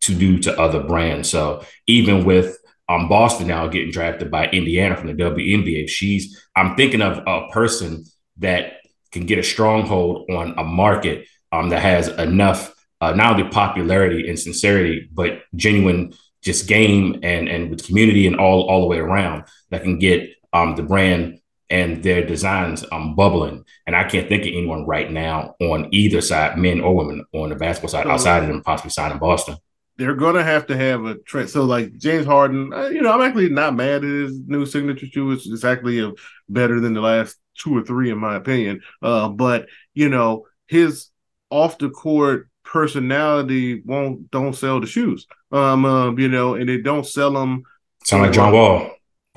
to 0.00 0.14
do 0.14 0.38
to 0.38 0.58
other 0.58 0.82
brands. 0.82 1.28
So 1.28 1.64
even 1.86 2.24
with 2.24 2.56
um, 2.88 3.08
Boston 3.08 3.48
now 3.48 3.68
getting 3.68 3.92
drafted 3.92 4.30
by 4.30 4.48
Indiana 4.48 4.96
from 4.96 5.06
the 5.06 5.22
WNBA, 5.22 5.88
she's 5.88 6.42
I'm 6.56 6.76
thinking 6.76 7.02
of 7.02 7.18
a 7.26 7.48
person 7.52 8.04
that 8.38 8.80
can 9.12 9.26
get 9.26 9.38
a 9.38 9.42
stronghold 9.42 10.30
on 10.30 10.54
a 10.58 10.64
market 10.64 11.26
um, 11.52 11.68
that 11.70 11.82
has 11.82 12.08
enough 12.08 12.74
uh, 13.00 13.12
not 13.12 13.38
only 13.38 13.50
popularity 13.50 14.28
and 14.28 14.38
sincerity, 14.38 15.08
but 15.12 15.42
genuine 15.54 16.12
just 16.42 16.68
game 16.68 17.20
and 17.22 17.48
and 17.48 17.70
with 17.70 17.86
community 17.86 18.26
and 18.26 18.36
all 18.36 18.68
all 18.68 18.80
the 18.80 18.86
way 18.86 18.98
around 18.98 19.44
that 19.70 19.82
can 19.82 19.98
get 19.98 20.30
um, 20.52 20.74
the 20.76 20.82
brand 20.82 21.40
and 21.70 22.02
their 22.02 22.26
designs 22.26 22.84
um, 22.90 23.14
bubbling. 23.14 23.64
And 23.86 23.94
I 23.94 24.04
can't 24.04 24.28
think 24.28 24.42
of 24.42 24.48
anyone 24.48 24.86
right 24.86 25.10
now 25.10 25.54
on 25.60 25.88
either 25.92 26.20
side, 26.20 26.58
men 26.58 26.80
or 26.80 26.94
women, 26.94 27.24
on 27.32 27.50
the 27.50 27.54
basketball 27.54 27.90
side, 27.90 28.04
so, 28.04 28.10
outside 28.10 28.42
of 28.42 28.48
them 28.48 28.62
possibly 28.62 28.90
signing 28.90 29.18
Boston. 29.18 29.56
They're 29.96 30.14
going 30.14 30.34
to 30.34 30.42
have 30.42 30.66
to 30.66 30.76
have 30.76 31.04
a 31.04 31.14
trend. 31.18 31.50
So, 31.50 31.64
like 31.64 31.96
James 31.96 32.26
Harden, 32.26 32.72
uh, 32.72 32.88
you 32.88 33.02
know, 33.02 33.12
I'm 33.12 33.22
actually 33.22 33.50
not 33.50 33.76
mad 33.76 34.02
at 34.02 34.10
his 34.10 34.40
new 34.46 34.66
signature 34.66 35.06
shoe. 35.06 35.30
It's, 35.30 35.46
it's 35.46 35.64
actually 35.64 36.00
a, 36.00 36.12
better 36.48 36.80
than 36.80 36.94
the 36.94 37.00
last 37.00 37.36
two 37.56 37.76
or 37.76 37.82
three, 37.82 38.10
in 38.10 38.18
my 38.18 38.34
opinion. 38.34 38.80
Uh, 39.00 39.28
but 39.28 39.68
you 39.94 40.08
know, 40.08 40.46
his 40.66 41.08
off 41.50 41.78
the 41.78 41.90
court 41.90 42.49
personality 42.70 43.82
won't 43.84 44.30
don't 44.30 44.54
sell 44.54 44.80
the 44.80 44.86
shoes. 44.86 45.26
Um, 45.52 45.84
uh, 45.84 46.12
you 46.12 46.28
know, 46.28 46.54
and 46.54 46.68
they 46.68 46.78
don't 46.78 47.06
sell 47.06 47.32
them. 47.32 47.64
Sound 48.04 48.22
like 48.22 48.32
John 48.32 48.52
Wall. 48.52 48.90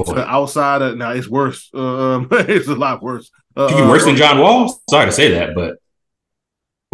To 0.06 0.28
outside 0.28 0.82
of 0.82 0.98
now, 0.98 1.12
it's 1.12 1.28
worse. 1.28 1.70
Um, 1.74 2.28
it's 2.32 2.68
a 2.68 2.76
lot 2.76 3.02
worse. 3.02 3.30
Uh, 3.56 3.74
you 3.76 3.88
worse 3.88 4.06
than 4.06 4.16
John 4.16 4.40
Wall. 4.40 4.80
Sorry 4.90 5.06
to 5.06 5.12
say 5.12 5.32
that, 5.32 5.56
but 5.56 5.78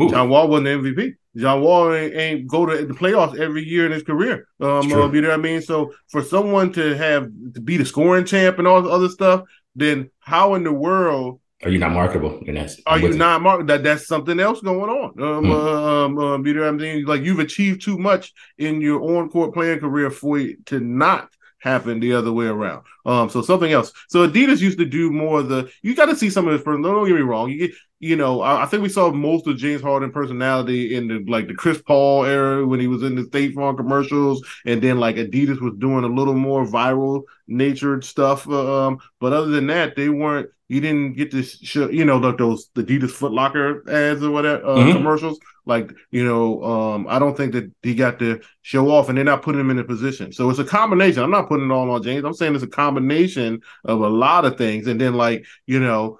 Ooh. 0.02 0.10
John 0.10 0.30
Wall 0.30 0.48
wasn't 0.48 0.68
MVP. 0.68 1.16
John 1.36 1.62
Wall 1.62 1.94
ain't, 1.94 2.16
ain't, 2.16 2.48
go 2.48 2.66
to 2.66 2.86
the 2.86 2.94
playoffs 2.94 3.40
every 3.40 3.64
year 3.64 3.86
in 3.86 3.92
his 3.92 4.04
career. 4.04 4.48
Um, 4.60 4.92
uh, 4.92 5.10
you 5.12 5.22
know 5.22 5.30
what 5.30 5.40
I 5.40 5.42
mean? 5.42 5.62
So 5.62 5.94
for 6.08 6.24
someone 6.24 6.74
to 6.74 6.98
have 6.98 7.30
to 7.54 7.62
be 7.62 7.78
the 7.78 7.86
scoring 7.86 8.26
champ 8.26 8.58
and 8.58 8.68
all 8.68 8.82
the 8.82 8.90
other 8.90 9.10
stuff, 9.10 9.44
then 9.76 10.10
how 10.20 10.56
in 10.56 10.64
the 10.64 10.74
world 10.74 11.40
are 11.64 11.70
you 11.70 11.78
not 11.78 11.92
marketable? 11.92 12.42
And 12.48 12.56
that's 12.56 12.80
are 12.86 13.00
you 13.00 13.14
not 13.14 13.42
marketable? 13.42 13.68
That 13.68 13.84
that's 13.84 14.08
something 14.08 14.40
else 14.40 14.62
going 14.62 14.90
on. 14.90 15.22
Um, 15.22 15.46
hmm. 15.46 15.52
um, 15.52 16.18
um, 16.18 16.48
you 16.48 16.54
know 16.54 16.62
what 16.62 16.70
I 16.70 16.72
mean? 16.72 17.06
Like 17.06 17.22
you've 17.22 17.40
achieved 17.40 17.82
too 17.82 17.98
much 17.98 18.34
in 18.58 18.80
your 18.80 19.02
on 19.02 19.30
court 19.30 19.54
playing 19.54 19.80
career 19.80 20.10
for 20.10 20.38
it 20.40 20.66
to 20.68 20.80
not 20.80 21.30
happen 21.60 22.00
the 22.00 22.14
other 22.14 22.32
way 22.32 22.46
around. 22.46 22.86
Um, 23.06 23.30
so 23.30 23.42
something 23.42 23.72
else. 23.72 23.92
So 24.08 24.28
Adidas 24.28 24.62
used 24.62 24.80
to 24.80 24.86
do 24.86 25.12
more 25.12 25.40
of 25.40 25.50
the. 25.50 25.70
You 25.82 25.96
got 25.96 26.06
to 26.06 26.16
see 26.16 26.30
some 26.30 26.48
of 26.48 26.54
this. 26.54 26.62
First. 26.64 26.82
Don't 26.82 27.08
get 27.08 27.16
me 27.16 27.22
wrong. 27.22 27.50
You 27.50 27.68
get, 27.68 27.72
you 28.00 28.16
know, 28.16 28.42
I, 28.42 28.64
I, 28.64 28.66
think 28.66 28.82
we 28.82 28.90
saw 28.90 29.12
most 29.12 29.46
of 29.46 29.58
James 29.58 29.82
Harden 29.82 30.12
personality 30.12 30.96
in 30.96 31.08
the 31.08 31.26
like 31.30 31.48
the 31.48 31.54
Chris 31.54 31.82
Paul 31.82 32.26
era 32.26 32.66
when 32.66 32.80
he 32.80 32.88
was 32.88 33.04
in 33.04 33.16
the 33.16 33.26
State 33.26 33.54
Farm 33.54 33.76
commercials, 33.76 34.46
and 34.66 34.82
then 34.82 35.00
like 35.00 35.18
Adidas 35.18 35.62
was 35.62 35.74
doing 35.78 36.06
a 36.06 36.08
little 36.08 36.34
more 36.34 36.66
viral 36.66 37.24
natured 37.48 38.06
stuff. 38.06 38.48
Uh, 38.48 38.88
um, 38.88 39.00
but 39.20 39.34
other 39.34 39.50
than 39.50 39.68
that, 39.68 39.96
they 39.96 40.10
weren't. 40.10 40.50
You 40.70 40.80
didn't 40.80 41.14
get 41.14 41.32
to 41.32 41.44
show, 41.44 41.90
you 41.90 42.06
know, 42.06 42.18
like 42.18 42.38
those 42.38 42.70
Adidas 42.76 43.12
Foot 43.12 43.34
Locker 43.34 43.84
ads 43.90 44.24
or 44.24 44.32
whatever 44.32 44.66
uh, 44.66 44.76
mm-hmm. 44.78 44.94
commercials. 44.94 45.40
Like, 45.66 45.92
you 46.12 46.24
know, 46.24 46.64
um, 46.64 47.08
I 47.10 47.20
don't 47.20 47.36
think 47.36 47.54
that 47.54 47.72
he 47.84 47.94
got 47.94 48.20
to 48.20 48.40
show 48.62 48.90
off, 48.90 49.10
and 49.10 49.18
they're 49.18 49.26
not 49.26 49.42
putting 49.42 49.60
him 49.60 49.72
in 49.72 49.80
a 49.80 49.84
position. 49.84 50.32
So 50.32 50.50
it's 50.50 50.60
a 50.60 50.64
combination. 50.64 51.22
I'm 51.22 51.32
not 51.32 51.50
putting 51.50 51.70
it 51.70 51.74
all 51.74 51.90
on 51.92 52.02
James. 52.02 52.24
I'm 52.24 52.34
saying 52.34 52.56
it's 52.56 52.64
a 52.64 52.68
combination 52.68 53.62
of 53.84 54.02
a 54.02 54.08
lot 54.08 54.46
of 54.46 54.58
things, 54.58 54.88
and 54.88 55.02
then 55.02 55.16
like, 55.16 55.46
you 55.66 55.80
know 55.80 56.20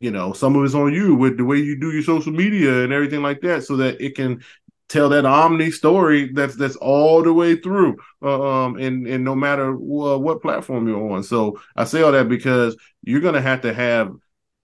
you 0.00 0.12
know 0.12 0.32
some 0.32 0.54
of 0.54 0.64
it's 0.64 0.74
on 0.74 0.92
you 0.92 1.14
with 1.14 1.36
the 1.38 1.44
way 1.44 1.56
you 1.56 1.78
do 1.78 1.90
your 1.90 2.02
social 2.02 2.32
media 2.32 2.84
and 2.84 2.92
everything 2.92 3.20
like 3.20 3.40
that 3.40 3.64
so 3.64 3.76
that 3.76 4.00
it 4.00 4.14
can 4.14 4.40
tell 4.88 5.08
that 5.08 5.24
omni 5.24 5.70
story 5.70 6.32
that's 6.32 6.56
that's 6.56 6.76
all 6.76 7.22
the 7.22 7.32
way 7.32 7.56
through 7.56 7.96
uh, 8.22 8.64
um 8.64 8.76
and 8.76 9.06
and 9.06 9.24
no 9.24 9.34
matter 9.34 9.70
uh, 9.70 10.18
what 10.18 10.42
platform 10.42 10.88
you're 10.88 11.12
on 11.12 11.22
so 11.22 11.60
i 11.76 11.84
say 11.84 12.02
all 12.02 12.12
that 12.12 12.28
because 12.28 12.76
you're 13.02 13.20
gonna 13.20 13.40
have 13.40 13.60
to 13.60 13.72
have 13.72 14.12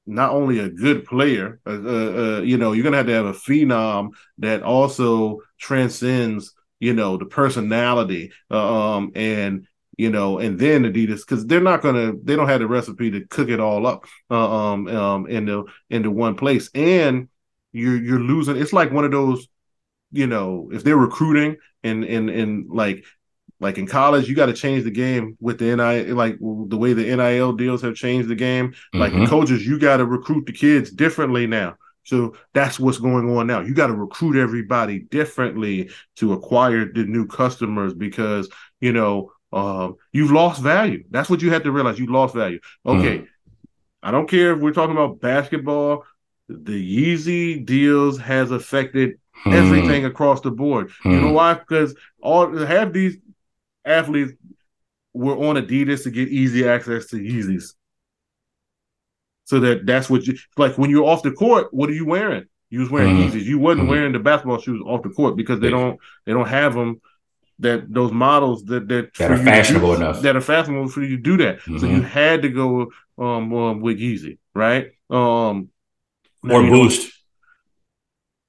not 0.07 0.31
only 0.31 0.59
a 0.59 0.69
good 0.69 1.05
player 1.05 1.61
uh, 1.67 1.71
uh, 1.71 2.37
uh 2.39 2.41
you 2.41 2.57
know 2.57 2.73
you're 2.73 2.85
gonna 2.85 2.97
have 2.97 3.07
to 3.07 3.13
have 3.13 3.27
a 3.27 3.33
phenom 3.33 4.11
that 4.39 4.63
also 4.63 5.41
transcends 5.59 6.55
you 6.81 6.93
know 6.93 7.17
the 7.17 7.27
personality 7.27 8.33
uh, 8.51 8.97
um 8.97 9.13
and 9.15 9.67
you 9.97 10.11
know, 10.11 10.39
and 10.39 10.59
then 10.59 10.85
Adidas 10.85 11.21
because 11.21 11.47
they're 11.47 11.61
not 11.61 11.83
gonna 11.83 12.13
they 12.23 12.37
don't 12.37 12.49
have 12.49 12.61
the 12.61 12.67
recipe 12.67 13.11
to 13.11 13.27
cook 13.27 13.49
it 13.49 13.61
all 13.61 13.87
up 13.87 14.05
uh, 14.31 14.73
um 14.73 14.89
um 14.89 15.27
into 15.27 15.67
into 15.91 16.11
one 16.11 16.35
place, 16.35 16.71
and 16.75 17.29
you're 17.73 17.97
you're 17.97 18.21
losing. 18.21 18.57
It's 18.57 18.73
like 18.73 18.93
one 18.93 19.05
of 19.05 19.13
those, 19.13 19.47
you 20.15 20.27
know, 20.27 20.71
if 20.73 20.85
they're 20.85 20.97
recruiting 20.97 21.57
and 21.83 22.05
and 22.05 22.31
and 22.31 22.71
like 22.71 23.05
like 23.61 23.79
in 23.79 23.87
college, 23.87 24.29
you 24.29 24.35
got 24.35 24.47
to 24.47 24.53
change 24.53 24.85
the 24.85 24.91
game 24.91 25.37
with 25.41 25.59
the 25.59 25.75
NIL, 25.75 26.15
like 26.15 26.39
the 26.39 26.77
way 26.77 26.93
the 26.93 27.17
NIL 27.17 27.53
deals 27.53 27.83
have 27.83 27.95
changed 27.95 28.29
the 28.29 28.35
game. 28.35 28.69
Mm-hmm. 28.69 28.99
Like 28.99 29.13
the 29.13 29.27
coaches, 29.27 29.67
you 29.67 29.79
got 29.79 29.99
to 29.99 30.07
recruit 30.07 30.47
the 30.47 30.53
kids 30.53 30.91
differently 30.91 31.47
now. 31.47 31.77
So 32.05 32.37
that's 32.53 32.79
what's 32.79 32.99
going 32.99 33.35
on 33.37 33.47
now. 33.47 33.61
You 33.61 33.75
got 33.75 33.87
to 33.87 33.95
recruit 33.95 34.37
everybody 34.41 35.01
differently 35.01 35.91
to 36.17 36.35
acquire 36.35 36.93
the 36.93 37.05
new 37.05 37.27
customers 37.27 37.95
because 37.95 38.49
you 38.81 38.93
know 38.93 39.33
um, 39.53 39.97
you've 40.13 40.33
lost 40.33 40.63
value. 40.63 41.05
That's 41.11 41.31
what 41.31 41.43
you 41.43 41.51
have 41.53 41.63
to 41.63 41.73
realize. 41.73 41.99
You 41.99 42.07
lost 42.07 42.35
value. 42.35 42.61
Okay. 42.85 43.21
Mm. 43.21 43.29
I 44.03 44.11
don't 44.11 44.29
care 44.29 44.53
if 44.53 44.61
we're 44.61 44.73
talking 44.73 44.97
about 44.97 45.21
basketball. 45.21 46.05
The 46.49 47.15
Yeezy 47.15 47.65
deals 47.65 48.19
has 48.19 48.51
affected 48.51 49.19
mm. 49.45 49.53
everything 49.53 50.05
across 50.05 50.41
the 50.41 50.51
board. 50.51 50.91
Mm. 51.05 51.13
You 51.13 51.21
know 51.21 51.29
hmm. 51.29 51.35
why? 51.35 51.55
Because 51.55 51.95
all 52.23 52.57
have 52.57 52.93
these 52.93 53.17
athletes 53.85 54.33
were 55.13 55.37
on 55.37 55.57
Adidas 55.57 56.03
to 56.05 56.11
get 56.11 56.29
easy 56.29 56.69
access 56.69 57.07
to 57.07 57.17
Yeezys. 57.17 57.75
So 59.45 59.61
that 59.61 59.87
that's 59.87 60.09
what 60.09 60.27
you 60.27 60.37
like 60.57 60.79
when 60.79 60.91
you're 60.91 61.05
off 61.05 61.23
the 61.23 61.33
court. 61.33 61.73
What 61.73 61.91
are 61.91 61.95
you 61.95 62.07
wearing? 62.07 62.47
You 62.71 62.81
was 62.81 62.91
wearing 62.91 63.17
mm. 63.17 63.31
Yeezys. 63.31 63.45
You 63.45 63.59
wasn't 63.59 63.87
mm. 63.87 63.91
wearing 63.91 64.13
the 64.13 64.19
basketball 64.19 64.59
shoes 64.59 64.83
off 64.85 65.03
the 65.03 65.11
court 65.11 65.37
because 65.37 65.61
they 65.61 65.71
don't 65.71 65.99
they 66.25 66.33
don't 66.33 66.49
have 66.49 66.75
them 66.75 67.01
that 67.61 67.93
those 67.93 68.11
models 68.11 68.65
that 68.65 68.89
that, 68.89 69.15
that 69.15 69.31
are 69.31 69.37
fashionable 69.37 69.95
enough 69.95 70.23
that 70.23 70.35
are 70.35 70.41
fashionable 70.41 70.89
for 70.89 71.03
you 71.03 71.17
to 71.17 71.23
do 71.23 71.37
that. 71.37 71.59
Mm-hmm. 71.61 71.79
So 71.79 71.87
you 71.87 72.03
had 72.03 72.43
to 72.43 72.49
go 72.49 72.91
um, 73.19 73.55
um 73.55 73.81
with 73.81 74.01
Yeezy, 74.01 74.39
right? 74.55 74.93
Um 75.11 75.69
or 76.43 76.63
Boost. 76.63 77.03
Know, 77.03 77.11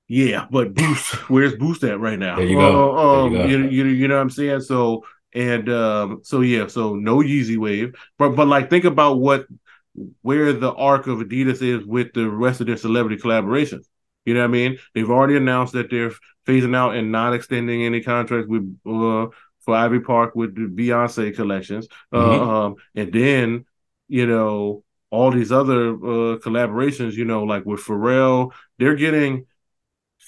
yeah, 0.07 0.45
but 0.49 0.73
Boost, 0.73 1.13
where's 1.29 1.55
Boost 1.55 1.83
at 1.83 1.99
right 1.99 2.19
now? 2.19 2.37
There 2.37 2.45
you 2.45 2.57
go. 2.57 2.97
Uh, 2.97 3.25
um, 3.25 3.31
you, 3.31 3.37
go. 3.37 3.45
You, 3.45 3.63
you, 3.65 3.85
you 3.85 4.07
know 4.07 4.15
what 4.15 4.21
I'm 4.21 4.29
saying? 4.29 4.61
So 4.61 5.03
and 5.33 5.69
um 5.69 6.21
so 6.23 6.41
yeah, 6.41 6.67
so 6.67 6.95
no 6.95 7.17
Yeezy 7.17 7.57
wave, 7.57 7.93
but 8.17 8.29
but 8.29 8.47
like 8.47 8.69
think 8.69 8.85
about 8.85 9.19
what 9.19 9.45
where 10.21 10.53
the 10.53 10.73
arc 10.73 11.07
of 11.07 11.19
Adidas 11.19 11.61
is 11.61 11.85
with 11.85 12.13
the 12.13 12.29
rest 12.29 12.61
of 12.61 12.67
their 12.67 12.77
celebrity 12.77 13.21
collaborations. 13.21 13.85
You 14.25 14.33
know 14.33 14.41
what 14.41 14.47
I 14.47 14.51
mean? 14.51 14.77
They've 14.93 15.09
already 15.09 15.37
announced 15.37 15.73
that 15.73 15.89
they're 15.89 16.11
phasing 16.47 16.75
out 16.75 16.95
and 16.95 17.11
not 17.11 17.33
extending 17.33 17.83
any 17.83 18.01
contracts 18.01 18.47
with 18.49 18.63
uh, 18.85 19.27
for 19.61 19.75
Ivy 19.75 19.99
Park 19.99 20.35
with 20.35 20.55
the 20.55 20.67
Beyonce 20.67 21.35
collections. 21.35 21.87
Uh, 22.11 22.17
mm-hmm. 22.17 22.49
Uh, 22.49 22.65
um, 22.65 22.75
and 22.95 23.13
then, 23.13 23.65
you 24.07 24.25
know, 24.27 24.83
all 25.09 25.31
these 25.31 25.51
other 25.51 25.89
uh, 25.91 26.37
collaborations, 26.37 27.13
you 27.13 27.25
know, 27.25 27.43
like 27.43 27.65
with 27.65 27.81
Pharrell, 27.81 28.51
they're 28.79 28.95
getting 28.95 29.45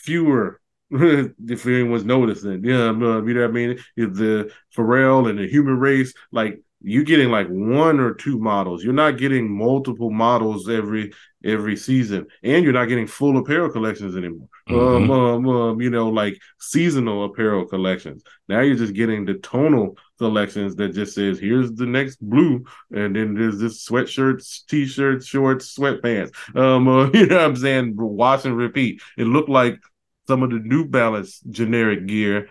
fewer. 0.07 0.61
if 0.89 1.65
anyone's 1.65 2.05
noticing, 2.05 2.63
yeah, 2.63 2.85
you 2.85 2.93
know 2.93 3.21
what 3.21 3.43
I 3.43 3.47
mean. 3.47 3.71
If 3.97 4.13
the 4.13 4.53
Pharrell 4.73 5.29
and 5.29 5.37
the 5.37 5.45
Human 5.45 5.77
Race, 5.77 6.13
like 6.31 6.61
you're 6.81 7.03
getting 7.03 7.29
like 7.29 7.47
one 7.47 7.99
or 7.99 8.13
two 8.13 8.39
models. 8.39 8.83
You're 8.83 8.93
not 8.93 9.17
getting 9.17 9.49
multiple 9.49 10.11
models 10.11 10.69
every 10.69 11.11
every 11.43 11.75
season, 11.75 12.27
and 12.43 12.63
you're 12.63 12.73
not 12.73 12.85
getting 12.85 13.07
full 13.07 13.37
apparel 13.37 13.69
collections 13.69 14.15
anymore. 14.15 14.47
Mm-hmm. 14.69 15.11
Um, 15.11 15.47
um, 15.47 15.47
um, 15.47 15.81
you 15.81 15.89
know, 15.89 16.09
like 16.09 16.39
seasonal 16.59 17.25
apparel 17.25 17.65
collections. 17.65 18.23
Now 18.47 18.61
you're 18.61 18.75
just 18.75 18.93
getting 18.93 19.25
the 19.25 19.35
tonal 19.35 19.97
collections 20.19 20.75
that 20.75 20.93
just 20.93 21.15
says, 21.15 21.39
"Here's 21.39 21.71
the 21.73 21.85
next 21.85 22.17
blue," 22.21 22.63
and 22.91 23.15
then 23.15 23.33
there's 23.33 23.59
this 23.59 23.87
sweatshirts, 23.87 24.65
t-shirts, 24.67 25.25
shorts, 25.25 25.75
sweatpants. 25.75 26.31
Um, 26.55 26.87
uh, 26.87 27.09
you 27.13 27.25
know 27.25 27.37
what 27.37 27.45
I'm 27.45 27.55
saying? 27.55 27.95
Wash 27.97 28.45
and 28.45 28.55
repeat. 28.55 29.01
It 29.17 29.25
looked 29.25 29.49
like 29.49 29.79
some 30.27 30.43
of 30.43 30.49
the 30.49 30.59
New 30.59 30.85
Balance 30.85 31.39
generic 31.49 32.05
gear 32.05 32.49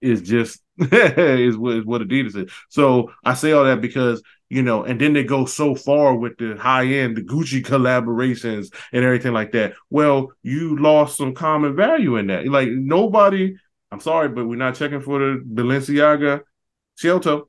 is 0.00 0.22
just 0.22 0.60
is 0.78 1.56
what 1.56 1.76
is 1.76 1.84
what 1.84 2.02
Adidas 2.02 2.36
is. 2.36 2.52
So 2.68 3.12
I 3.24 3.34
say 3.34 3.52
all 3.52 3.64
that 3.64 3.80
because 3.80 4.22
you 4.52 4.62
know, 4.62 4.84
and 4.84 5.00
then 5.00 5.14
they 5.14 5.24
go 5.24 5.46
so 5.46 5.74
far 5.74 6.14
with 6.14 6.36
the 6.36 6.56
high 6.58 6.84
end, 6.84 7.16
the 7.16 7.22
Gucci 7.22 7.62
collaborations 7.64 8.70
and 8.92 9.02
everything 9.02 9.32
like 9.32 9.52
that. 9.52 9.72
Well, 9.88 10.32
you 10.42 10.76
lost 10.78 11.16
some 11.16 11.32
common 11.34 11.74
value 11.74 12.16
in 12.16 12.26
that. 12.26 12.46
Like 12.46 12.68
nobody, 12.68 13.56
I'm 13.90 14.00
sorry, 14.00 14.28
but 14.28 14.46
we're 14.46 14.56
not 14.56 14.74
checking 14.74 15.00
for 15.00 15.18
the 15.20 15.42
Balenciaga 15.42 16.42
Shelto. 16.98 17.48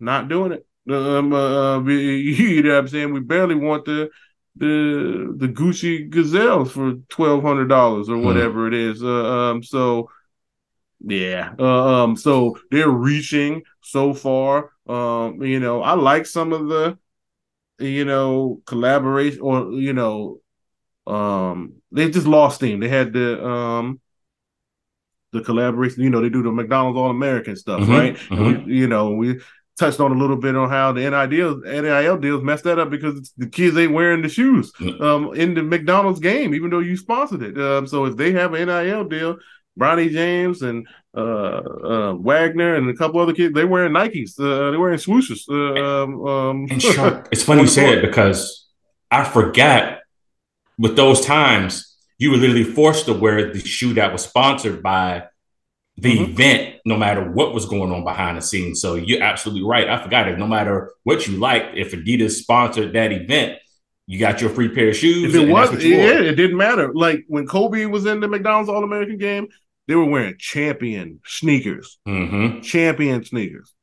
Not 0.00 0.28
doing 0.28 0.52
it. 0.52 0.66
Um, 0.90 1.32
uh, 1.32 1.80
you 1.86 2.62
know 2.64 2.70
what 2.70 2.78
I'm 2.78 2.88
saying? 2.88 3.12
We 3.12 3.20
barely 3.20 3.54
want 3.54 3.84
the 3.84 4.10
the 4.58 5.34
the 5.36 5.48
Gucci 5.48 6.10
gazelles 6.10 6.72
for 6.72 6.94
twelve 7.08 7.42
hundred 7.42 7.68
dollars 7.68 8.08
or 8.08 8.16
hmm. 8.16 8.24
whatever 8.24 8.64
mm. 8.64 8.68
it 8.68 8.74
is. 8.74 9.02
Uh, 9.02 9.50
um, 9.50 9.62
so 9.62 10.10
yeah. 11.00 11.54
Uh, 11.58 12.04
um. 12.04 12.16
So 12.16 12.58
they're 12.70 12.90
reaching 12.90 13.62
so 13.82 14.14
far. 14.14 14.72
Um. 14.86 15.42
You 15.42 15.60
know, 15.60 15.82
I 15.82 15.94
like 15.94 16.26
some 16.26 16.52
of 16.52 16.68
the, 16.68 16.98
you 17.78 18.04
know, 18.04 18.60
collaboration 18.66 19.40
or 19.40 19.72
you 19.72 19.92
know, 19.92 20.40
um, 21.06 21.74
they 21.92 22.10
just 22.10 22.26
lost 22.26 22.56
steam. 22.56 22.80
They 22.80 22.88
had 22.88 23.12
the 23.12 23.44
um, 23.44 24.00
the 25.32 25.40
collaboration. 25.40 26.02
You 26.02 26.10
know, 26.10 26.20
they 26.20 26.30
do 26.30 26.42
the 26.42 26.52
McDonald's 26.52 26.98
All 26.98 27.10
American 27.10 27.56
stuff, 27.56 27.80
mm-hmm, 27.80 27.92
right? 27.92 28.16
Mm-hmm. 28.16 28.66
We, 28.66 28.74
you 28.74 28.86
know, 28.88 29.12
we 29.12 29.40
touched 29.78 30.00
on 30.00 30.12
a 30.12 30.18
little 30.18 30.36
bit 30.36 30.56
on 30.56 30.68
how 30.68 30.92
the 30.92 31.00
NIL 31.00 31.58
NIL 31.60 32.16
deals 32.18 32.42
messed 32.42 32.64
that 32.64 32.78
up 32.78 32.90
because 32.90 33.32
the 33.36 33.46
kids 33.46 33.76
ain't 33.76 33.92
wearing 33.92 34.22
the 34.22 34.28
shoes 34.28 34.72
um 35.00 35.34
in 35.34 35.54
the 35.54 35.62
McDonald's 35.62 36.20
game, 36.20 36.54
even 36.54 36.70
though 36.70 36.80
you 36.80 36.96
sponsored 36.96 37.42
it. 37.42 37.58
Um, 37.58 37.86
so 37.86 38.04
if 38.04 38.16
they 38.16 38.32
have 38.32 38.54
an 38.54 38.66
NIL 38.66 39.04
deal, 39.04 39.38
Bronny 39.78 40.10
James 40.10 40.62
and 40.62 40.86
uh, 41.16 41.20
uh, 41.20 42.14
Wagner 42.14 42.74
and 42.74 42.90
a 42.90 42.94
couple 42.94 43.20
other 43.20 43.32
kids. 43.32 43.54
they're 43.54 43.66
wearing 43.66 43.92
Nikes. 43.92 44.38
Uh, 44.38 44.70
they 44.70 44.76
wearing 44.76 44.98
swooshes. 44.98 45.48
Uh, 45.48 46.04
um, 46.04 46.26
um, 46.26 46.66
and 46.70 46.82
Shark, 46.82 47.28
it's 47.32 47.42
funny 47.42 47.62
you 47.62 47.68
say 47.68 47.94
it 47.94 48.02
because 48.02 48.68
I 49.10 49.24
forgot 49.24 50.00
with 50.78 50.96
those 50.96 51.24
times 51.24 51.96
you 52.18 52.30
were 52.30 52.36
literally 52.36 52.64
forced 52.64 53.06
to 53.06 53.14
wear 53.14 53.52
the 53.52 53.60
shoe 53.60 53.94
that 53.94 54.12
was 54.12 54.22
sponsored 54.24 54.82
by 54.82 55.24
the 55.98 56.16
mm-hmm. 56.16 56.30
event, 56.30 56.76
no 56.84 56.96
matter 56.96 57.28
what 57.28 57.52
was 57.52 57.66
going 57.66 57.90
on 57.90 58.04
behind 58.04 58.38
the 58.38 58.42
scenes. 58.42 58.80
So 58.80 58.94
you're 58.94 59.22
absolutely 59.22 59.68
right. 59.68 59.88
I 59.88 60.00
forgot 60.00 60.28
it. 60.28 60.38
No 60.38 60.46
matter 60.46 60.92
what 61.02 61.26
you 61.26 61.38
like, 61.38 61.64
if 61.74 61.90
Adidas 61.90 62.32
sponsored 62.32 62.92
that 62.92 63.10
event, 63.10 63.58
you 64.06 64.18
got 64.18 64.40
your 64.40 64.50
free 64.50 64.68
pair 64.68 64.90
of 64.90 64.96
shoes. 64.96 65.34
If 65.34 65.42
it 65.42 65.50
was, 65.50 65.84
yeah, 65.84 66.20
it 66.20 66.36
didn't 66.36 66.56
matter. 66.56 66.94
Like 66.94 67.24
when 67.26 67.46
Kobe 67.46 67.84
was 67.86 68.06
in 68.06 68.20
the 68.20 68.28
McDonald's 68.28 68.70
All 68.70 68.84
American 68.84 69.18
game, 69.18 69.48
they 69.88 69.96
were 69.96 70.04
wearing 70.04 70.36
champion 70.38 71.20
sneakers, 71.26 71.98
mm-hmm. 72.06 72.60
champion 72.60 73.24
sneakers, 73.24 73.74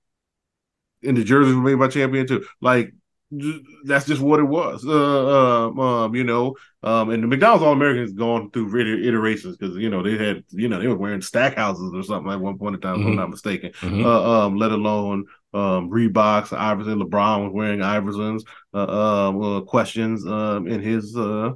and 1.04 1.18
the 1.18 1.24
jerseys 1.24 1.54
were 1.54 1.62
made 1.62 1.80
by 1.80 1.90
Champion 1.90 2.28
too. 2.28 2.46
Like 2.62 2.94
that's 3.84 4.06
just 4.06 4.22
what 4.22 4.40
it 4.40 4.46
was. 4.46 4.86
Uh, 4.86 5.68
um, 5.68 5.80
um, 5.80 6.16
you 6.16 6.24
know, 6.24 6.56
um, 6.84 7.10
and 7.10 7.24
the 7.24 7.28
McDonald's 7.28 7.64
All 7.64 7.74
Americans 7.74 8.14
gone 8.14 8.52
through 8.52 8.68
iterations 9.04 9.58
because 9.58 9.76
you 9.78 9.90
know 9.90 10.04
they 10.04 10.18
had, 10.18 10.44
you 10.52 10.68
know, 10.68 10.80
they 10.80 10.88
were 10.88 10.96
wearing 10.96 11.22
Stackhouses 11.22 11.92
or 11.94 12.04
something 12.04 12.32
at 12.32 12.40
one 12.40 12.58
point 12.58 12.76
in 12.76 12.82
time, 12.82 12.96
mm-hmm. 12.96 13.02
if 13.02 13.06
I'm 13.06 13.12
mm-hmm. 13.12 13.20
not 13.22 13.30
mistaken. 13.32 13.72
Mm-hmm. 13.82 14.06
Uh, 14.06 14.46
um, 14.46 14.58
let 14.58 14.72
alone 14.72 15.26
um, 15.54 15.90
Reeboks, 15.90 16.56
Iverson, 16.56 17.00
LeBron 17.00 17.46
was 17.46 17.54
wearing 17.54 17.80
Iversons. 17.80 18.44
Uh, 18.74 19.28
um, 19.30 19.42
uh, 19.42 19.62
questions 19.62 20.26
um, 20.26 20.68
in 20.68 20.82
his 20.82 21.16
uh, 21.18 21.52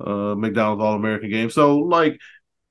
uh, 0.00 0.34
McDonald's 0.36 0.82
All 0.82 0.94
American 0.94 1.30
game. 1.30 1.50
So 1.50 1.78
like 1.78 2.20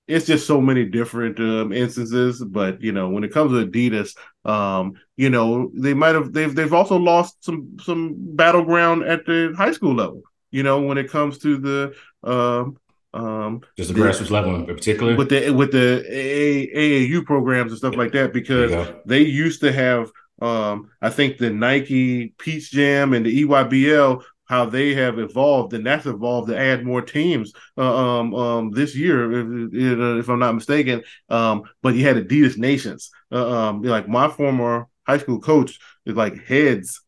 it's 0.07 0.25
just 0.25 0.45
so 0.45 0.59
many 0.59 0.85
different 0.85 1.39
um, 1.39 1.71
instances. 1.71 2.43
But 2.43 2.81
you 2.81 2.91
know, 2.91 3.09
when 3.09 3.23
it 3.23 3.31
comes 3.31 3.51
to 3.51 3.65
Adidas, 3.65 4.15
um, 4.45 4.93
you 5.17 5.29
know, 5.29 5.71
they 5.73 5.93
might 5.93 6.15
have 6.15 6.33
they've 6.33 6.53
they've 6.53 6.73
also 6.73 6.97
lost 6.97 7.43
some 7.43 7.77
some 7.81 8.15
battleground 8.35 9.03
at 9.03 9.25
the 9.25 9.53
high 9.57 9.71
school 9.71 9.93
level. 9.93 10.23
You 10.51 10.63
know, 10.63 10.81
when 10.81 10.97
it 10.97 11.09
comes 11.09 11.37
to 11.39 11.57
the 11.57 11.93
um, 12.23 12.77
um, 13.13 13.61
just 13.77 13.93
the, 13.93 13.93
the 13.93 14.01
grassroots 14.01 14.31
level 14.31 14.55
in 14.55 14.65
particular 14.65 15.15
with 15.15 15.29
the 15.29 15.51
with 15.51 15.71
the 15.71 16.05
AAU 16.09 17.25
programs 17.25 17.71
and 17.71 17.77
stuff 17.77 17.95
like 17.95 18.13
that 18.13 18.33
because 18.33 18.71
they 19.05 19.21
used 19.21 19.61
to 19.61 19.71
have 19.71 20.11
um, 20.41 20.89
I 21.01 21.09
think 21.09 21.37
the 21.37 21.49
Nike 21.49 22.29
Peach 22.39 22.71
Jam 22.71 23.13
and 23.13 23.25
the 23.25 23.43
EYBL 23.43 24.23
how 24.51 24.65
they 24.65 24.93
have 24.93 25.17
evolved, 25.17 25.73
and 25.73 25.85
that's 25.87 26.05
evolved 26.05 26.49
to 26.49 26.59
add 26.59 26.85
more 26.85 27.01
teams 27.01 27.53
uh, 27.77 28.19
um, 28.19 28.35
um, 28.35 28.71
this 28.71 28.93
year, 28.97 29.31
if, 29.31 30.19
if, 30.19 30.29
I'm 30.29 30.39
not 30.39 30.55
mistaken. 30.55 31.03
Um, 31.29 31.63
but 31.81 31.95
you 31.95 32.05
had 32.05 32.17
Adidas 32.17 32.57
Nations, 32.57 33.11
uh, 33.31 33.49
um, 33.49 33.81
like 33.81 34.09
my 34.09 34.27
former 34.27 34.87
high 35.07 35.19
school 35.19 35.39
coach 35.39 35.79
is 36.05 36.17
like 36.17 36.43
heads 36.43 37.01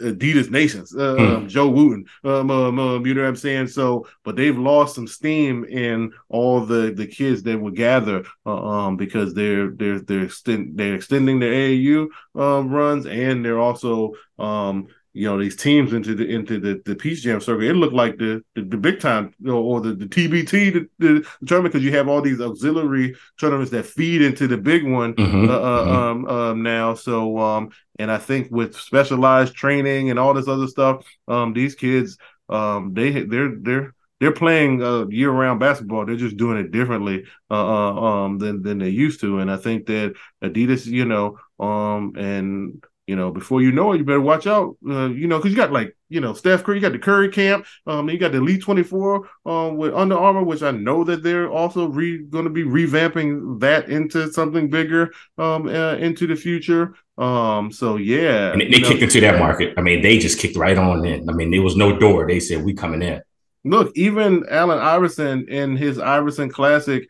Adidas 0.00 0.52
Nations, 0.52 0.94
uh, 0.94 1.16
hmm. 1.16 1.22
um, 1.22 1.48
Joe 1.48 1.68
Wootten. 1.68 2.04
Um, 2.22 2.48
um, 2.48 2.78
um, 2.78 3.04
you 3.04 3.12
know 3.12 3.22
what 3.22 3.28
I'm 3.28 3.34
saying? 3.34 3.66
So, 3.66 4.06
but 4.22 4.36
they've 4.36 4.56
lost 4.56 4.94
some 4.94 5.08
steam 5.08 5.64
in 5.64 6.12
all 6.28 6.60
the 6.60 6.92
the 6.92 7.08
kids 7.08 7.42
that 7.42 7.60
would 7.60 7.74
gather 7.74 8.24
uh, 8.46 8.64
um, 8.64 8.96
because 8.96 9.34
they're 9.34 9.70
they're 9.70 9.98
they're 9.98 10.22
extend, 10.22 10.78
they're 10.78 10.94
extending 10.94 11.40
their 11.40 11.52
AAU 11.52 12.06
um, 12.36 12.70
runs 12.70 13.06
and 13.06 13.44
they're 13.44 13.58
also 13.58 14.12
um, 14.38 14.86
you 15.12 15.28
know 15.28 15.38
these 15.38 15.56
teams 15.56 15.92
into 15.92 16.14
the 16.14 16.26
into 16.28 16.60
the 16.60 16.80
the 16.84 16.94
Peach 16.94 17.22
Jam 17.22 17.40
circuit. 17.40 17.70
It 17.70 17.74
looked 17.74 17.94
like 17.94 18.18
the 18.18 18.42
the, 18.54 18.62
the 18.62 18.76
big 18.76 19.00
time 19.00 19.34
you 19.40 19.48
know, 19.48 19.58
or 19.58 19.80
the, 19.80 19.94
the 19.94 20.06
TBT 20.06 20.88
the, 20.98 21.26
tournament 21.46 21.72
because 21.72 21.84
you 21.84 21.92
have 21.92 22.08
all 22.08 22.22
these 22.22 22.40
auxiliary 22.40 23.14
tournaments 23.40 23.70
that 23.72 23.86
feed 23.86 24.22
into 24.22 24.46
the 24.46 24.58
big 24.58 24.86
one 24.86 25.14
mm-hmm, 25.14 25.48
uh, 25.48 25.52
uh 25.52 25.84
mm-hmm. 25.84 25.94
Um, 25.94 26.28
um, 26.28 26.62
now. 26.62 26.94
So 26.94 27.38
um, 27.38 27.70
and 27.98 28.10
I 28.10 28.18
think 28.18 28.48
with 28.50 28.76
specialized 28.76 29.54
training 29.54 30.10
and 30.10 30.18
all 30.18 30.34
this 30.34 30.48
other 30.48 30.66
stuff, 30.66 31.04
um, 31.26 31.52
these 31.52 31.74
kids 31.74 32.18
um, 32.48 32.94
they 32.94 33.24
they're 33.24 33.54
they're 33.60 33.94
they're 34.20 34.32
playing 34.32 34.82
uh, 34.82 35.06
year-round 35.06 35.60
basketball. 35.60 36.04
They're 36.04 36.16
just 36.16 36.36
doing 36.36 36.58
it 36.58 36.72
differently 36.72 37.24
uh, 37.50 37.54
uh, 37.54 38.00
um, 38.00 38.38
than 38.38 38.62
than 38.62 38.78
they 38.78 38.88
used 38.88 39.20
to. 39.20 39.38
And 39.38 39.50
I 39.50 39.56
think 39.56 39.86
that 39.86 40.14
Adidas, 40.42 40.86
you 40.86 41.04
know, 41.04 41.38
um, 41.60 42.14
and 42.16 42.84
you 43.08 43.16
know, 43.16 43.30
before 43.30 43.62
you 43.62 43.72
know 43.72 43.92
it, 43.92 43.98
you 43.98 44.04
better 44.04 44.20
watch 44.20 44.46
out. 44.46 44.76
Uh, 44.86 45.08
you 45.08 45.26
know, 45.26 45.38
because 45.38 45.50
you 45.50 45.56
got 45.56 45.72
like, 45.72 45.96
you 46.10 46.20
know, 46.20 46.34
Steph 46.34 46.62
Curry, 46.62 46.76
you 46.76 46.82
got 46.82 46.92
the 46.92 46.98
Curry 46.98 47.30
camp, 47.30 47.64
um, 47.86 48.10
you 48.10 48.18
got 48.18 48.32
the 48.32 48.38
Elite 48.38 48.60
24 48.60 49.28
um, 49.46 49.78
with 49.78 49.94
Under 49.94 50.16
Armour, 50.16 50.44
which 50.44 50.62
I 50.62 50.72
know 50.72 51.04
that 51.04 51.22
they're 51.22 51.50
also 51.50 51.88
re- 51.88 52.22
going 52.22 52.44
to 52.44 52.50
be 52.50 52.64
revamping 52.64 53.60
that 53.60 53.88
into 53.88 54.30
something 54.30 54.68
bigger 54.68 55.10
um, 55.38 55.68
uh, 55.68 55.94
into 55.94 56.26
the 56.26 56.36
future. 56.36 56.94
Um, 57.16 57.72
so 57.72 57.96
yeah, 57.96 58.52
and 58.52 58.60
they, 58.60 58.68
they 58.68 58.80
kicked 58.80 59.02
into 59.02 59.22
that 59.22 59.38
market. 59.38 59.72
I 59.78 59.80
mean, 59.80 60.02
they 60.02 60.18
just 60.18 60.38
kicked 60.38 60.56
right 60.56 60.76
on 60.76 61.04
in. 61.06 61.30
I 61.30 61.32
mean, 61.32 61.50
there 61.50 61.62
was 61.62 61.76
no 61.76 61.98
door. 61.98 62.28
They 62.28 62.40
said 62.40 62.62
we 62.62 62.74
coming 62.74 63.00
in. 63.00 63.22
Look, 63.64 63.90
even 63.96 64.44
Allen 64.50 64.78
Iverson 64.78 65.48
in 65.48 65.76
his 65.76 65.98
Iverson 65.98 66.50
Classic 66.50 67.08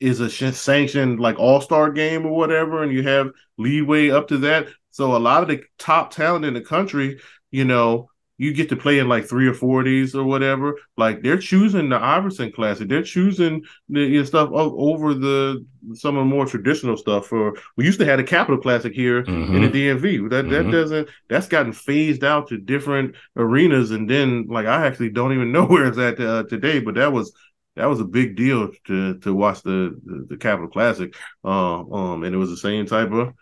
is 0.00 0.20
a 0.20 0.28
sanctioned 0.28 1.20
like 1.20 1.38
All 1.38 1.60
Star 1.60 1.90
game 1.90 2.26
or 2.26 2.36
whatever, 2.36 2.82
and 2.82 2.92
you 2.92 3.04
have 3.04 3.30
leeway 3.56 4.10
up 4.10 4.28
to 4.28 4.38
that. 4.38 4.66
So 4.96 5.14
a 5.14 5.18
lot 5.18 5.42
of 5.42 5.48
the 5.50 5.62
top 5.78 6.10
talent 6.10 6.46
in 6.46 6.54
the 6.54 6.62
country, 6.62 7.20
you 7.50 7.66
know, 7.66 8.08
you 8.38 8.54
get 8.54 8.70
to 8.70 8.76
play 8.76 8.98
in 8.98 9.10
like 9.10 9.26
three 9.26 9.46
or 9.46 9.52
four 9.52 9.80
of 9.80 9.84
these 9.84 10.14
or 10.14 10.24
whatever. 10.24 10.78
Like 10.96 11.22
they're 11.22 11.36
choosing 11.36 11.90
the 11.90 12.02
Iverson 12.02 12.50
Classic. 12.50 12.88
They're 12.88 13.02
choosing 13.02 13.62
the 13.90 14.00
you 14.00 14.18
know, 14.20 14.24
stuff 14.24 14.48
over 14.54 15.12
the 15.12 15.66
some 15.92 16.16
of 16.16 16.22
the 16.22 16.34
more 16.34 16.46
traditional 16.46 16.96
stuff. 16.96 17.26
For 17.26 17.56
we 17.76 17.84
used 17.84 18.00
to 18.00 18.06
have 18.06 18.16
the 18.16 18.24
Capital 18.24 18.58
Classic 18.58 18.94
here 18.94 19.22
mm-hmm. 19.22 19.56
in 19.56 19.62
the 19.62 19.68
DMV. 19.68 20.30
That 20.30 20.46
mm-hmm. 20.46 20.50
that 20.50 20.70
doesn't 20.70 21.08
that's 21.28 21.48
gotten 21.48 21.74
phased 21.74 22.24
out 22.24 22.48
to 22.48 22.56
different 22.56 23.16
arenas. 23.36 23.90
And 23.90 24.08
then 24.08 24.46
like 24.48 24.64
I 24.64 24.86
actually 24.86 25.10
don't 25.10 25.34
even 25.34 25.52
know 25.56 25.66
where 25.66 25.88
it's 25.88 25.98
at 25.98 26.18
uh, 26.18 26.44
today. 26.44 26.80
But 26.80 26.94
that 26.94 27.12
was 27.12 27.34
that 27.74 27.86
was 27.86 28.00
a 28.00 28.06
big 28.06 28.34
deal 28.34 28.70
to 28.86 29.18
to 29.18 29.34
watch 29.34 29.62
the 29.62 30.00
the, 30.06 30.26
the 30.30 30.36
Capital 30.38 30.68
Classic. 30.68 31.14
Uh, 31.44 31.80
um, 31.80 32.24
and 32.24 32.34
it 32.34 32.38
was 32.38 32.48
the 32.48 32.56
same 32.56 32.86
type 32.86 33.12
of 33.12 33.34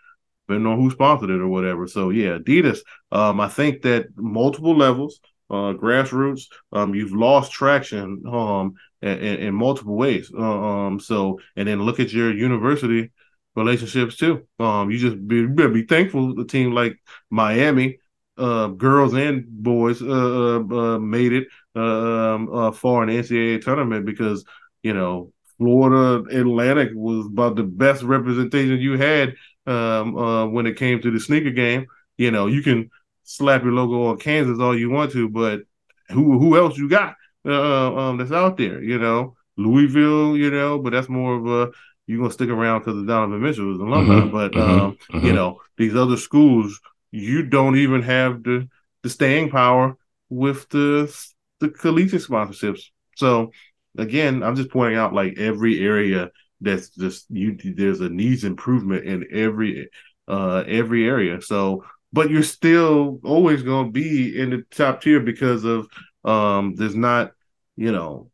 depending 0.47 0.71
on 0.71 0.79
who 0.79 0.91
sponsored 0.91 1.29
it 1.29 1.41
or 1.41 1.47
whatever. 1.47 1.87
So 1.87 2.09
yeah, 2.09 2.37
Adidas. 2.37 2.79
Um, 3.11 3.39
I 3.39 3.47
think 3.47 3.81
that 3.83 4.07
multiple 4.15 4.75
levels, 4.75 5.19
uh, 5.49 5.73
grassroots, 5.73 6.43
um, 6.71 6.95
you've 6.95 7.13
lost 7.13 7.51
traction 7.51 8.23
um 8.27 8.75
in, 9.01 9.17
in 9.17 9.53
multiple 9.53 9.95
ways. 9.95 10.31
Uh, 10.35 10.41
um, 10.41 10.99
so 10.99 11.39
and 11.55 11.67
then 11.67 11.81
look 11.81 11.99
at 11.99 12.11
your 12.11 12.33
university 12.33 13.11
relationships 13.55 14.17
too. 14.17 14.45
Um, 14.59 14.91
you 14.91 14.97
just 14.97 15.27
be, 15.27 15.47
be 15.47 15.83
thankful 15.83 16.39
a 16.39 16.45
team 16.45 16.73
like 16.73 17.01
Miami, 17.29 17.99
uh, 18.37 18.67
girls 18.67 19.13
and 19.13 19.45
boys, 19.47 20.01
uh, 20.01 20.05
uh, 20.05 20.59
uh 20.59 20.99
made 20.99 21.33
it 21.33 21.47
uh, 21.75 21.79
um, 21.79 22.53
uh, 22.53 22.71
far 22.71 23.03
in 23.03 23.09
the 23.09 23.17
NCAA 23.17 23.61
tournament 23.61 24.05
because 24.05 24.43
you 24.83 24.93
know 24.93 25.31
Florida 25.57 26.27
Atlantic 26.37 26.89
was 26.93 27.27
about 27.27 27.55
the 27.55 27.63
best 27.63 28.03
representation 28.03 28.77
you 28.77 28.97
had 28.97 29.35
um, 29.65 30.17
uh, 30.17 30.45
when 30.47 30.67
it 30.67 30.77
came 30.77 31.01
to 31.01 31.11
the 31.11 31.19
sneaker 31.19 31.51
game. 31.51 31.87
You 32.17 32.31
know, 32.31 32.47
you 32.47 32.61
can 32.61 32.89
slap 33.23 33.63
your 33.63 33.73
logo 33.73 34.05
on 34.05 34.17
Kansas 34.17 34.59
all 34.59 34.77
you 34.77 34.89
want 34.89 35.11
to, 35.11 35.27
but 35.29 35.61
who 36.09 36.39
who 36.39 36.57
else 36.57 36.77
you 36.77 36.87
got 36.87 37.15
uh, 37.45 37.95
um, 37.95 38.17
that's 38.17 38.31
out 38.31 38.57
there? 38.57 38.81
You 38.81 38.99
know, 38.99 39.35
Louisville. 39.57 40.37
You 40.37 40.51
know, 40.51 40.79
but 40.79 40.91
that's 40.91 41.09
more 41.09 41.35
of 41.35 41.47
a 41.47 41.71
you're 42.07 42.19
gonna 42.19 42.31
stick 42.31 42.49
around 42.49 42.79
because 42.79 42.97
of 42.97 43.07
Donovan 43.07 43.41
Mitchell 43.41 43.67
was 43.67 43.79
alumni. 43.79 44.21
Mm-hmm, 44.21 44.31
but 44.31 44.51
mm-hmm, 44.51 44.81
um, 44.81 44.97
mm-hmm. 45.11 45.25
you 45.25 45.33
know, 45.33 45.61
these 45.77 45.95
other 45.95 46.17
schools, 46.17 46.79
you 47.11 47.43
don't 47.43 47.77
even 47.77 48.01
have 48.03 48.43
the 48.43 48.69
the 49.03 49.09
staying 49.09 49.49
power 49.49 49.97
with 50.29 50.69
the 50.69 51.13
the 51.59 51.69
collegiate 51.69 52.21
sponsorships. 52.21 52.83
So 53.15 53.51
again, 53.97 54.43
I'm 54.43 54.55
just 54.55 54.69
pointing 54.69 54.97
out 54.97 55.13
like 55.13 55.37
every 55.37 55.83
area 55.83 56.31
that's 56.61 56.89
just 56.89 57.25
you 57.29 57.57
there's 57.75 58.01
a 58.01 58.09
needs 58.09 58.43
improvement 58.43 59.05
in 59.05 59.25
every 59.31 59.89
uh 60.27 60.63
every 60.67 61.07
area. 61.07 61.41
So 61.41 61.83
but 62.13 62.29
you're 62.29 62.43
still 62.43 63.19
always 63.23 63.61
going 63.61 63.87
to 63.87 63.91
be 63.91 64.39
in 64.39 64.49
the 64.49 64.63
top 64.71 65.01
tier 65.01 65.19
because 65.19 65.65
of 65.65 65.87
um 66.23 66.75
there's 66.75 66.95
not 66.95 67.31
you 67.75 67.91
know 67.91 68.31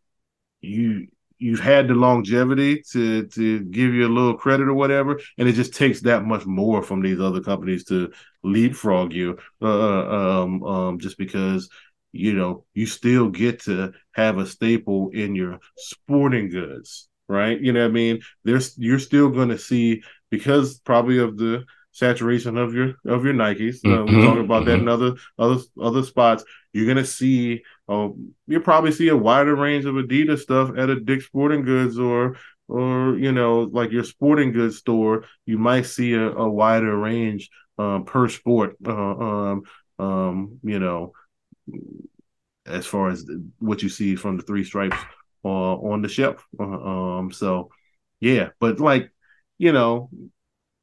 you 0.62 1.08
you've 1.40 1.60
had 1.60 1.88
the 1.88 1.96
longevity 1.96 2.84
to 2.92 3.26
to 3.28 3.62
give 3.62 3.94
you 3.94 4.08
a 4.08 4.16
little 4.16 4.36
credit 4.36 4.68
or 4.68 4.76
whatever 4.76 5.20
and 5.40 5.50
it 5.50 5.54
just 5.54 5.74
takes 5.74 6.02
that 6.02 6.24
much 6.24 6.46
more 6.46 6.84
from 6.84 7.02
these 7.02 7.20
other 7.20 7.42
companies 7.42 7.84
to 7.84 8.12
leapfrog 8.44 9.12
you 9.12 9.38
uh, 9.62 9.66
uh 9.66 10.44
um 10.44 10.64
um 10.64 11.00
just 11.00 11.18
because 11.18 11.68
you 12.12 12.34
know 12.34 12.64
you 12.76 12.86
still 12.86 13.30
get 13.30 13.62
to 13.62 13.92
have 14.12 14.38
a 14.38 14.46
staple 14.46 15.10
in 15.10 15.34
your 15.34 15.60
sporting 15.76 16.50
goods 16.50 17.10
right? 17.32 17.60
You 17.60 17.74
know 17.74 17.82
what 17.82 17.90
I 17.90 17.94
mean? 17.94 18.22
There's 18.44 18.78
you're 18.78 19.00
still 19.00 19.30
going 19.30 19.50
to 19.50 19.58
see 19.58 20.04
because 20.30 20.80
probably 20.80 21.20
of 21.20 21.38
the 21.38 21.66
saturation 21.94 22.58
of 22.58 22.74
your 22.74 22.96
of 23.06 23.26
your 23.26 23.34
Nikes. 23.34 23.80
Uh, 23.86 23.90
mm-hmm. 23.90 24.16
We're 24.16 24.26
talking 24.26 24.46
about 24.46 24.64
mm-hmm. 24.64 24.70
that 24.70 24.80
in 24.80 24.88
other 24.88 25.16
other 25.40 25.62
other 25.82 26.04
spots. 26.04 26.44
You're 26.74 26.88
gonna 26.88 27.06
see, 27.06 27.64
uh, 27.90 28.10
you'll 28.48 28.62
probably 28.62 28.92
see 28.92 29.10
a 29.10 29.18
wider 29.18 29.56
range 29.56 29.86
of 29.86 29.96
Adidas 29.96 30.40
stuff 30.40 30.72
at 30.78 30.90
a 30.90 31.00
Dick's 31.00 31.26
Sporting 31.26 31.64
Goods 31.64 31.98
or 31.98 32.38
or 32.68 33.18
you 33.18 33.32
know 33.32 33.62
like 33.62 33.92
your 33.92 34.04
sporting 34.04 34.52
goods 34.52 34.78
store. 34.78 35.26
You 35.46 35.58
might 35.58 35.86
see 35.86 36.14
a, 36.14 36.32
a 36.32 36.50
wider 36.50 36.98
range 36.98 37.50
um, 37.78 38.06
per 38.06 38.30
sport. 38.30 38.76
Uh, 38.86 38.92
um, 38.92 39.64
um, 40.00 40.60
you 40.64 40.80
know, 40.80 41.14
as 42.66 42.86
far 42.86 43.10
as 43.10 43.26
what 43.60 43.84
you 43.84 43.90
see 43.90 44.16
from 44.16 44.38
the 44.38 44.44
three 44.44 44.64
stripes 44.64 44.98
uh, 45.44 45.76
on 45.76 46.02
the 46.02 46.10
shelf. 46.10 46.46
Uh, 46.60 46.64
um, 46.64 47.32
so 47.32 47.70
yeah, 48.20 48.50
but 48.60 48.80
like 48.80 49.12
you 49.58 49.72
know, 49.72 50.10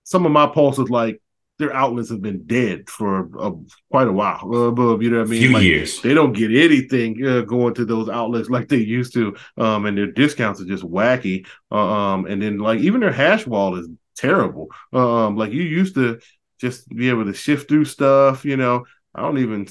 some 0.04 0.26
of 0.26 0.32
my 0.32 0.46
pulses 0.46 0.90
like 0.90 1.20
their 1.58 1.74
outlets 1.74 2.10
have 2.10 2.22
been 2.22 2.46
dead 2.46 2.88
for 2.88 3.28
uh, 3.38 3.50
quite 3.90 4.06
a 4.06 4.12
while. 4.12 4.42
Uh, 4.44 4.98
you 4.98 5.10
know 5.10 5.18
what 5.18 5.26
I 5.26 5.30
mean? 5.30 5.40
Few 5.40 5.52
like, 5.52 5.64
years. 5.64 6.00
They 6.00 6.14
don't 6.14 6.32
get 6.32 6.52
anything 6.52 7.26
uh, 7.26 7.40
going 7.40 7.74
to 7.74 7.84
those 7.84 8.08
outlets 8.08 8.48
like 8.48 8.68
they 8.68 8.76
used 8.76 9.12
to, 9.14 9.36
um, 9.56 9.86
and 9.86 9.98
their 9.98 10.12
discounts 10.12 10.60
are 10.60 10.66
just 10.66 10.84
wacky. 10.84 11.46
Uh, 11.70 11.76
um, 11.76 12.26
and 12.26 12.40
then 12.40 12.58
like 12.58 12.78
even 12.80 13.00
their 13.00 13.12
hash 13.12 13.46
wall 13.46 13.76
is 13.76 13.88
terrible. 14.16 14.68
Um, 14.92 15.36
like 15.36 15.52
you 15.52 15.62
used 15.62 15.96
to 15.96 16.20
just 16.60 16.88
be 16.88 17.08
able 17.08 17.24
to 17.24 17.34
shift 17.34 17.68
through 17.68 17.86
stuff. 17.86 18.44
You 18.44 18.56
know, 18.56 18.84
I 19.14 19.22
don't 19.22 19.38
even 19.38 19.66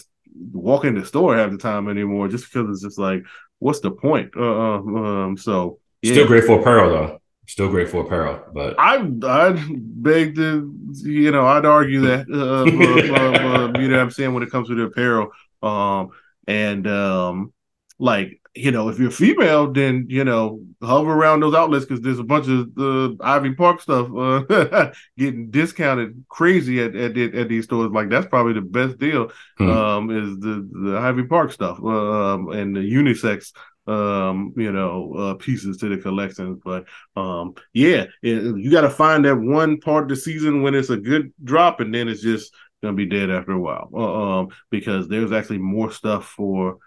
walk 0.52 0.84
in 0.86 0.96
the 0.96 1.06
store 1.06 1.38
half 1.38 1.52
the 1.52 1.58
time 1.58 1.88
anymore, 1.90 2.28
just 2.28 2.52
because 2.52 2.70
it's 2.70 2.84
just 2.84 3.00
like, 3.00 3.24
what's 3.60 3.80
the 3.80 3.92
point? 3.92 4.32
Uh, 4.36 4.76
um, 4.76 5.38
so 5.38 5.80
yeah. 6.02 6.14
still 6.14 6.28
great 6.28 6.46
for 6.46 6.60
apparel 6.60 6.90
though. 6.90 7.22
Still 7.48 7.70
great 7.70 7.90
for 7.90 8.02
apparel, 8.02 8.42
but 8.54 8.76
I 8.78 8.98
I'd 8.98 10.04
beg 10.04 10.36
to 10.36 10.74
you 11.04 11.32
know 11.32 11.46
I'd 11.48 11.66
argue 11.66 12.02
that 12.02 12.28
uh, 12.30 12.64
uh, 12.64 13.76
uh, 13.76 13.80
you 13.80 13.88
know 13.88 13.96
what 13.96 14.02
I'm 14.02 14.12
saying 14.12 14.34
when 14.34 14.44
it 14.44 14.52
comes 14.52 14.68
to 14.68 14.76
the 14.76 14.84
apparel, 14.84 15.32
um, 15.64 16.10
and 16.46 16.86
um, 16.88 17.54
like 18.00 18.42
you 18.58 18.72
know 18.72 18.90
if 18.90 19.00
you're 19.00 19.12
female, 19.12 19.72
then 19.72 20.06
you 20.10 20.24
know 20.24 20.62
hover 20.82 21.14
around 21.14 21.40
those 21.40 21.56
outlets 21.56 21.86
because 21.86 22.02
there's 22.02 22.20
a 22.20 22.24
bunch 22.24 22.48
of 22.48 22.74
the 22.76 23.18
Ivy 23.22 23.54
Park 23.54 23.82
stuff 23.82 24.10
uh, 24.16 24.92
getting 25.18 25.50
discounted 25.50 26.26
crazy 26.30 26.82
at, 26.82 26.96
at 26.96 27.18
at 27.18 27.50
these 27.50 27.66
stores. 27.66 27.92
Like 27.92 28.10
that's 28.10 28.28
probably 28.28 28.54
the 28.54 28.62
best 28.62 28.98
deal. 28.98 29.32
Hmm. 29.58 29.70
Um, 29.70 30.10
is 30.10 30.40
the 30.40 30.70
the 30.72 30.98
Ivy 30.98 31.24
Park 31.24 31.52
stuff 31.52 31.78
um, 31.84 32.50
and 32.50 32.76
the 32.76 32.82
unisex 32.82 33.52
um, 33.88 34.54
you 34.58 34.72
know, 34.72 35.14
uh, 35.14 35.34
pieces 35.36 35.78
to 35.78 35.90
the 35.90 35.98
collections. 35.98 36.60
But 36.64 36.86
um, 37.16 37.56
yeah, 37.74 38.06
it, 38.22 38.58
you 38.58 38.70
got 38.70 38.82
to 38.82 38.90
find 38.90 39.26
that 39.26 39.38
one 39.38 39.80
part 39.80 40.04
of 40.04 40.10
the 40.10 40.16
season 40.16 40.62
when 40.62 40.76
it's 40.76 40.90
a 40.90 40.98
good 40.98 41.32
drop, 41.44 41.80
and 41.80 41.94
then 41.94 42.08
it's 42.08 42.22
just 42.22 42.54
gonna 42.82 42.96
be 42.96 43.06
dead 43.06 43.30
after 43.30 43.54
a 43.54 43.60
while. 43.60 43.90
Uh, 43.94 44.40
um, 44.40 44.50
because 44.70 45.08
there's 45.08 45.32
actually 45.32 45.58
more 45.58 45.92
stuff 45.92 46.26
for 46.26 46.78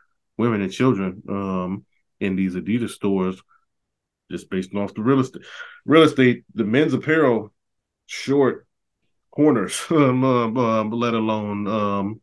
women 0.40 0.62
and 0.62 0.72
children 0.72 1.22
um 1.28 1.84
in 2.20 2.36
these 2.36 2.54
Adidas 2.54 2.90
stores, 2.90 3.40
just 4.30 4.50
based 4.50 4.74
off 4.74 4.94
the 4.94 5.02
real 5.02 5.20
estate. 5.20 5.42
Real 5.86 6.02
estate, 6.02 6.44
the 6.54 6.64
men's 6.64 6.94
apparel 6.94 7.52
short 8.06 8.66
corners, 9.30 9.80
um, 9.90 10.24
uh, 10.24 10.84
let 10.84 11.14
alone 11.14 11.66
um, 11.66 12.20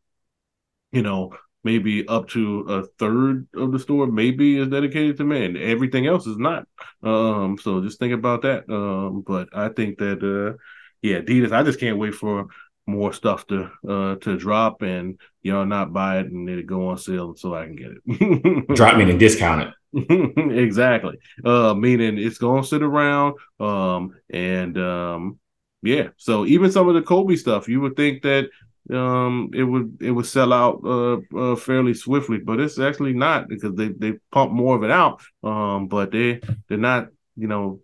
you 0.91 1.01
know 1.01 1.33
maybe 1.63 2.07
up 2.07 2.29
to 2.29 2.61
a 2.69 2.85
third 2.97 3.47
of 3.55 3.71
the 3.73 3.79
store 3.79 4.07
maybe 4.07 4.57
is 4.57 4.69
dedicated 4.69 5.17
to 5.17 5.23
men. 5.23 5.57
Everything 5.57 6.07
else 6.07 6.25
is 6.25 6.37
not. 6.37 6.65
Um, 7.03 7.57
so 7.57 7.81
just 7.81 7.99
think 7.99 8.13
about 8.13 8.43
that. 8.43 8.69
Um, 8.69 9.23
but 9.27 9.49
I 9.53 9.69
think 9.69 9.97
that 9.97 10.23
uh, 10.23 10.57
yeah, 11.01 11.19
Adidas. 11.19 11.51
I 11.51 11.63
just 11.63 11.79
can't 11.79 11.97
wait 11.97 12.15
for 12.15 12.47
more 12.87 13.13
stuff 13.13 13.45
to 13.47 13.69
uh 13.87 14.15
to 14.15 14.37
drop 14.37 14.81
and 14.81 15.19
y'all 15.43 15.65
not 15.65 15.93
buy 15.93 16.19
it 16.19 16.27
and 16.27 16.49
it 16.49 16.65
go 16.65 16.87
on 16.89 16.97
sale 16.97 17.35
so 17.35 17.53
I 17.53 17.65
can 17.65 17.75
get 17.75 17.91
it. 17.91 18.67
drop 18.75 18.97
me 18.97 19.09
and 19.09 19.19
discount 19.19 19.73
it. 19.93 20.57
exactly. 20.57 21.17
Uh 21.43 21.73
meaning 21.73 22.17
it's 22.17 22.37
gonna 22.37 22.63
sit 22.63 22.81
around. 22.81 23.35
Um 23.59 24.15
and 24.29 24.77
um 24.77 25.39
yeah, 25.83 26.09
so 26.17 26.45
even 26.45 26.71
some 26.71 26.89
of 26.89 26.95
the 26.95 27.01
Kobe 27.01 27.35
stuff, 27.35 27.69
you 27.69 27.79
would 27.81 27.95
think 27.95 28.23
that 28.23 28.49
um, 28.91 29.51
it 29.53 29.63
would 29.63 29.97
it 30.01 30.11
would 30.11 30.25
sell 30.25 30.53
out 30.53 30.81
uh, 30.83 31.17
uh, 31.37 31.55
fairly 31.55 31.93
swiftly, 31.93 32.39
but 32.39 32.59
it's 32.59 32.79
actually 32.79 33.13
not 33.13 33.47
because 33.49 33.75
they 33.75 33.89
they 33.89 34.13
pump 34.31 34.51
more 34.51 34.75
of 34.75 34.83
it 34.83 34.91
out. 34.91 35.21
Um, 35.43 35.87
but 35.87 36.11
they 36.11 36.39
they're 36.67 36.77
not 36.77 37.09
you 37.35 37.47
know 37.47 37.81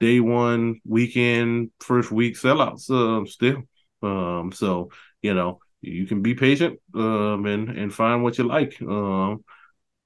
day 0.00 0.20
one 0.20 0.80
weekend 0.84 1.70
first 1.80 2.10
week 2.10 2.36
sellouts 2.36 2.90
uh, 2.90 3.24
still. 3.26 3.62
Um, 4.04 4.52
so 4.52 4.90
you 5.22 5.34
know 5.34 5.60
you 5.80 6.06
can 6.06 6.22
be 6.22 6.34
patient 6.34 6.80
um 6.94 7.44
and 7.46 7.70
and 7.70 7.94
find 7.94 8.22
what 8.22 8.38
you 8.38 8.44
like. 8.44 8.80
Um, 8.82 9.44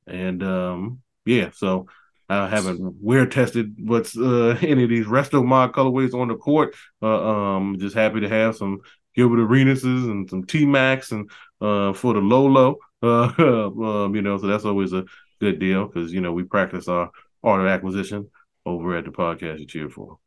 and 0.07 0.43
um, 0.43 1.01
yeah, 1.25 1.51
so. 1.55 1.87
I 2.31 2.47
haven't 2.47 2.97
wear 3.01 3.25
tested 3.25 3.75
what's 3.79 4.15
uh, 4.15 4.59
any 4.63 4.85
of 4.85 4.91
these 4.91 5.07
resto 5.07 5.43
mod 5.43 5.73
colorways 5.73 6.13
on 6.13 6.29
the 6.29 6.35
court. 6.35 6.77
Uh, 7.01 7.57
um, 7.57 7.79
just 7.79 7.97
happy 7.97 8.21
to 8.21 8.29
have 8.29 8.55
some 8.55 8.83
Gilbert 9.19 9.49
Arenases 9.49 10.05
and 10.05 10.31
some 10.31 10.45
T 10.45 10.65
Macs 10.65 11.11
and 11.11 11.31
uh, 11.61 11.93
for 11.93 12.15
the 12.15 12.21
Lolo. 12.21 12.77
Uh, 13.01 13.29
um, 13.69 14.17
you 14.17 14.23
know, 14.23 14.37
so 14.39 14.49
that's 14.49 14.65
always 14.65 14.93
a 14.93 15.05
good 15.41 15.61
deal 15.61 15.87
because 15.87 16.13
you 16.13 16.21
know 16.21 16.33
we 16.33 16.43
practice 16.43 16.89
our 16.89 17.13
art 17.45 17.61
of 17.61 17.69
acquisition 17.69 18.29
over 18.67 18.97
at 18.97 19.05
the 19.05 19.13
podcast 19.13 19.61
you 19.61 19.67
cheer 19.67 19.89
for. 19.89 20.19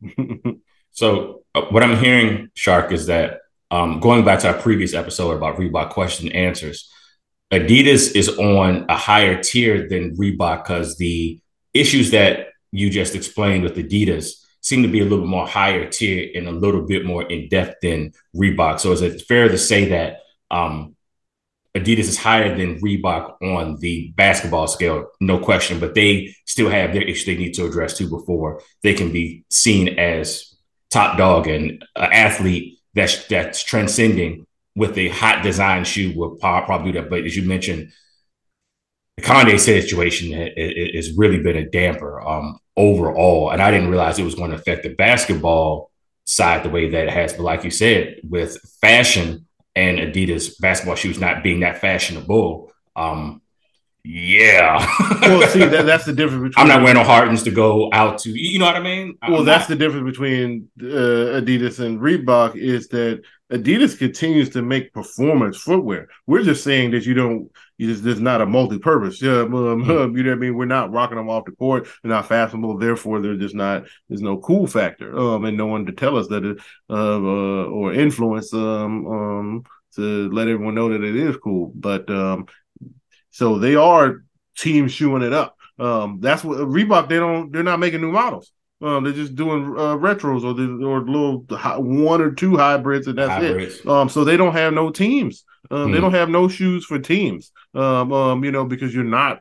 so 0.92 1.44
uh, 1.54 1.64
what 1.64 1.84
I'm 1.84 1.98
hearing, 1.98 2.48
Shark, 2.54 2.94
is 2.94 3.08
that 3.08 3.42
um, 3.72 4.02
going 4.02 4.26
back 4.26 4.40
to 4.42 4.50
our 4.50 4.62
previous 4.62 4.94
episode 4.94 5.32
about 5.32 5.56
Reebok 5.56 5.90
question 5.90 6.28
and 6.28 6.36
answers, 6.36 6.92
Adidas 7.52 8.16
is 8.16 8.30
on 8.38 8.86
a 8.90 8.98
higher 8.98 9.42
tier 9.42 9.88
than 9.88 10.16
Reebok 10.18 10.64
because 10.64 10.98
the 10.98 11.40
issues 11.74 12.12
that 12.12 12.50
you 12.72 12.90
just 12.90 13.16
explained 13.16 13.64
with 13.64 13.76
Adidas 13.76 14.34
seem 14.62 14.84
to 14.84 14.90
be 14.90 15.00
a 15.00 15.04
little 15.04 15.20
bit 15.20 15.30
more 15.30 15.48
higher 15.48 15.90
tier 15.90 16.32
and 16.36 16.48
a 16.48 16.52
little 16.52 16.86
bit 16.86 17.06
more 17.06 17.24
in 17.24 17.48
depth 17.48 17.78
than 17.82 18.12
Reebok. 18.36 18.80
So 18.80 18.92
is 18.92 19.02
it 19.02 19.22
fair 19.22 19.48
to 19.48 19.58
say 19.58 19.86
that 19.90 20.20
um, 20.52 20.96
Adidas 21.74 22.00
is 22.00 22.18
higher 22.18 22.56
than 22.56 22.82
Reebok 22.82 23.42
on 23.42 23.78
the 23.78 24.14
basketball 24.18 24.68
scale? 24.68 25.08
No 25.22 25.40
question, 25.40 25.80
but 25.80 25.96
they 25.96 26.36
still 26.46 26.70
have 26.70 26.94
their 26.94 27.04
issue 27.04 27.34
they 27.34 27.42
need 27.42 27.54
to 27.54 27.66
address 27.66 27.98
too 27.98 28.10
before 28.10 28.62
they 28.84 28.94
can 28.94 29.12
be 29.12 29.46
seen 29.50 29.98
as 29.98 30.56
top 30.90 31.18
dog 31.18 31.48
and 31.48 31.84
an 31.96 32.12
athlete 32.12 32.81
that's 32.94 33.26
that's 33.28 33.64
transcending 33.64 34.46
with 34.76 34.98
a 34.98 35.10
hot 35.10 35.44
design 35.44 35.84
shoe 35.84 36.14
will 36.16 36.36
probably 36.36 36.92
do 36.92 37.02
that. 37.02 37.10
But 37.10 37.26
as 37.26 37.36
you 37.36 37.44
mentioned, 37.44 37.92
the 39.18 39.24
Kanye 39.24 39.60
situation 39.60 40.32
has 40.32 41.18
really 41.18 41.40
been 41.40 41.58
a 41.58 41.70
damper. 41.70 42.22
Um, 42.22 42.60
overall. 42.78 43.52
And 43.52 43.62
I 43.62 43.72
didn't 43.72 43.90
realize 43.90 44.20
it 44.20 44.24
was 44.24 44.36
going 44.36 44.52
to 44.52 44.58
affect 44.58 44.84
the 44.84 44.94
basketball 44.94 45.92
side 46.26 46.64
the 46.64 46.70
way 46.70 46.90
that 46.90 47.08
it 47.08 47.14
has. 47.14 47.34
But 47.34 47.44
like 47.44 47.64
you 47.64 47.72
said, 47.72 48.18
with 48.24 48.58
fashion 48.82 49.48
and 49.76 50.00
Adidas 50.00 50.60
basketball 50.60 50.96
shoes 50.96 51.20
not 51.20 51.44
being 51.44 51.62
that 51.62 51.80
fashionable, 51.80 52.72
um, 52.96 53.41
yeah. 54.04 54.86
well, 55.22 55.48
see, 55.50 55.60
that, 55.66 55.86
that's 55.86 56.06
the 56.06 56.14
difference 56.14 56.56
between. 56.56 56.62
I'm 56.62 56.68
not 56.68 56.82
wearing 56.82 56.98
no 56.98 57.04
Hardens 57.04 57.44
to 57.44 57.52
go 57.52 57.90
out 57.94 58.18
to, 58.20 58.32
you 58.32 58.58
know 58.58 58.66
what 58.66 58.76
I 58.76 58.82
mean? 58.82 59.18
I'm 59.22 59.32
well, 59.32 59.44
that's 59.44 59.70
not. 59.70 59.78
the 59.78 59.84
difference 59.84 60.06
between 60.06 60.70
uh, 60.82 61.40
Adidas 61.40 61.80
and 61.80 62.00
Reebok 62.00 62.56
is 62.56 62.88
that 62.90 63.22
Adidas 63.52 63.98
continues 63.98 64.50
to 64.52 64.62
make 64.62 64.94
performance 64.94 65.58
footwear. 65.58 66.08
We're 66.26 66.44
just 66.44 66.64
saying 66.64 66.92
that 66.92 67.06
you 67.06 67.14
don't, 67.14 67.52
you 67.78 67.88
just, 67.88 68.04
there's 68.04 68.20
not 68.20 68.42
a 68.42 68.46
multi-purpose. 68.46 69.22
Yeah, 69.22 69.42
um, 69.42 69.52
mm-hmm. 69.52 70.18
you 70.18 70.24
know 70.24 70.30
what 70.30 70.38
I 70.38 70.40
mean. 70.40 70.56
We're 70.56 70.66
not 70.66 70.92
rocking 70.92 71.18
them 71.18 71.30
off 71.30 71.46
the 71.46 71.52
court. 71.52 71.88
They're 72.02 72.12
not 72.12 72.28
fashionable. 72.28 72.78
Therefore, 72.78 73.22
they're 73.22 73.36
just 73.36 73.56
not. 73.56 73.84
There's 74.10 74.22
no 74.22 74.38
cool 74.38 74.66
factor. 74.68 75.18
Um, 75.18 75.46
and 75.46 75.58
no 75.58 75.68
one 75.68 75.86
to 75.86 75.92
tell 75.92 76.18
us 76.18 76.28
that 76.30 76.44
it, 76.44 76.58
uh, 76.90 76.94
uh 76.94 77.66
or 77.66 77.94
influence 77.94 78.54
um 78.54 79.08
um 79.08 79.64
to 79.96 80.30
let 80.30 80.48
everyone 80.48 80.76
know 80.76 80.90
that 80.90 81.04
it 81.04 81.16
is 81.16 81.38
cool. 81.38 81.72
But 81.76 82.10
um, 82.10 82.48
so 83.32 83.58
they 83.58 83.76
are 83.76 84.24
team 84.58 84.88
shoeing 84.88 85.24
it 85.24 85.34
up. 85.34 85.58
Um, 85.80 86.20
that's 86.22 86.44
what 86.44 86.60
Reebok. 86.60 87.10
They 87.10 87.18
don't. 87.18 87.52
They're 87.52 87.64
not 87.64 87.80
making 87.80 88.02
new 88.02 88.12
models. 88.12 88.52
Um, 88.82 89.04
they're 89.04 89.14
just 89.14 89.36
doing 89.36 89.66
uh, 89.78 89.96
retros 89.96 90.44
or 90.44 90.54
the, 90.54 90.86
or 90.86 91.02
little 91.02 91.46
one 91.82 92.22
or 92.22 92.32
two 92.32 92.58
hybrids, 92.58 93.08
and 93.08 93.18
that's 93.18 93.32
hybrids. 93.32 93.80
it. 93.80 93.88
Um, 93.88 94.10
so 94.10 94.24
they 94.24 94.38
don't 94.38 94.54
have 94.54 94.74
no 94.74 94.90
teams. 94.92 95.44
Um, 95.70 95.88
hmm. 95.88 95.92
They 95.94 96.00
don't 96.00 96.14
have 96.14 96.30
no 96.30 96.48
shoes 96.48 96.86
for 96.86 97.00
teams. 97.00 97.52
Um, 97.74 98.12
um, 98.12 98.44
you 98.44 98.52
know, 98.52 98.66
because 98.66 98.94
you're 98.94 99.04
not 99.04 99.40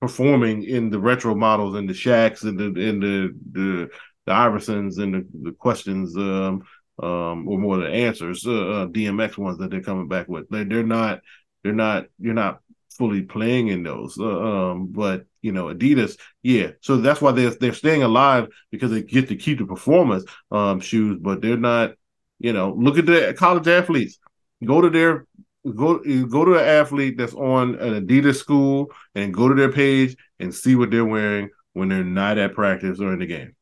performing 0.00 0.64
in 0.64 0.90
the 0.90 0.98
retro 0.98 1.34
models 1.34 1.74
and 1.76 1.88
the 1.88 1.94
Shaqs 1.94 2.44
and 2.44 2.58
the 2.58 2.66
and 2.66 3.02
the 3.02 3.34
the, 3.52 3.88
the 4.26 4.32
Iversons 4.32 4.98
and 4.98 5.14
the, 5.14 5.26
the 5.42 5.52
questions. 5.52 6.16
Um, 6.16 6.64
um, 7.02 7.48
or 7.48 7.58
more 7.58 7.78
the 7.78 7.88
answers. 7.88 8.46
Uh, 8.46 8.52
uh, 8.52 8.86
DMX 8.86 9.36
ones 9.36 9.58
that 9.58 9.70
they're 9.70 9.82
coming 9.82 10.08
back 10.08 10.28
with. 10.28 10.48
They, 10.48 10.64
they're 10.64 10.84
not. 10.84 11.20
They're 11.62 11.72
not. 11.72 12.06
You're 12.18 12.34
not 12.34 12.60
fully 12.96 13.22
playing 13.22 13.68
in 13.68 13.82
those. 13.82 14.18
Uh, 14.18 14.24
um, 14.70 14.86
but 14.86 15.26
you 15.42 15.52
know, 15.52 15.66
Adidas, 15.66 16.18
yeah. 16.42 16.70
So 16.80 16.96
that's 16.98 17.20
why 17.20 17.32
they're 17.32 17.50
they're 17.50 17.72
staying 17.74 18.02
alive 18.02 18.48
because 18.70 18.90
they 18.90 19.02
get 19.02 19.28
to 19.28 19.36
keep 19.36 19.58
the 19.58 19.66
performance 19.66 20.24
um, 20.50 20.80
shoes, 20.80 21.18
but 21.20 21.40
they're 21.40 21.56
not. 21.56 21.92
You 22.40 22.52
know, 22.52 22.74
look 22.76 22.98
at 22.98 23.06
the 23.06 23.34
college 23.38 23.68
athletes. 23.68 24.18
Go 24.64 24.80
to 24.80 24.90
their 24.90 25.26
go 25.64 25.98
go 26.26 26.44
to 26.44 26.54
an 26.54 26.64
athlete 26.64 27.16
that's 27.16 27.34
on 27.34 27.76
an 27.76 28.06
Adidas 28.06 28.36
school 28.36 28.90
and 29.14 29.32
go 29.32 29.48
to 29.48 29.54
their 29.54 29.72
page 29.72 30.16
and 30.40 30.54
see 30.54 30.74
what 30.74 30.90
they're 30.90 31.04
wearing 31.04 31.50
when 31.72 31.88
they're 31.88 32.04
not 32.04 32.38
at 32.38 32.54
practice 32.54 33.00
or 33.00 33.12
in 33.12 33.20
the 33.20 33.26
game. 33.26 33.54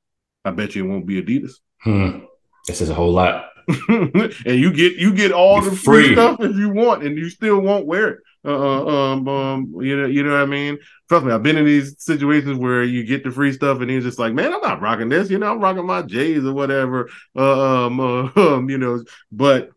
I 0.45 0.51
bet 0.51 0.75
you 0.75 0.85
it 0.85 0.89
won't 0.89 1.07
be 1.07 1.23
Adidas. 1.23 1.53
Hmm. 1.81 2.25
This 2.67 2.81
is 2.81 2.91
a 2.91 2.95
whole 2.95 3.13
lot. 3.13 3.51
and 3.89 4.35
you 4.45 4.73
get 4.73 4.95
you 4.95 5.15
get 5.15 5.33
all 5.33 5.61
You're 5.61 5.71
the 5.71 5.77
free 5.77 6.07
free. 6.07 6.15
stuff 6.15 6.41
if 6.41 6.57
you 6.57 6.71
want, 6.71 7.05
and 7.05 7.17
you 7.17 7.29
still 7.31 7.61
won't 7.61 7.87
wear 7.87 8.09
it. 8.09 8.19
Uh, 8.45 8.87
um, 8.87 9.29
um, 9.29 9.73
you 9.81 9.97
know, 9.97 10.07
you 10.07 10.23
know 10.23 10.33
what 10.33 10.41
I 10.43 10.47
mean. 10.47 10.79
Trust 11.09 11.25
me, 11.27 11.33
I've 11.33 11.43
been 11.43 11.57
in 11.57 11.65
these 11.65 12.03
situations 12.03 12.59
where 12.59 12.83
you 12.83 13.05
get 13.05 13.23
the 13.23 13.31
free 13.31 13.53
stuff, 13.53 13.81
and 13.81 13.91
you're 13.91 14.01
just 14.01 14.19
like, 14.19 14.35
man, 14.35 14.53
I'm 14.53 14.61
not 14.61 14.81
rocking 14.81 15.09
this. 15.09 15.31
You 15.31 15.39
know, 15.39 15.53
I'm 15.53 15.61
rocking 15.61 15.87
my 15.87 16.03
J's 16.03 16.45
or 16.45 16.53
whatever. 16.53 17.09
Uh, 17.37 17.87
um, 17.87 18.01
uh, 18.01 18.31
um, 18.37 18.69
you 18.69 18.79
know, 18.79 19.03
but 19.31 19.71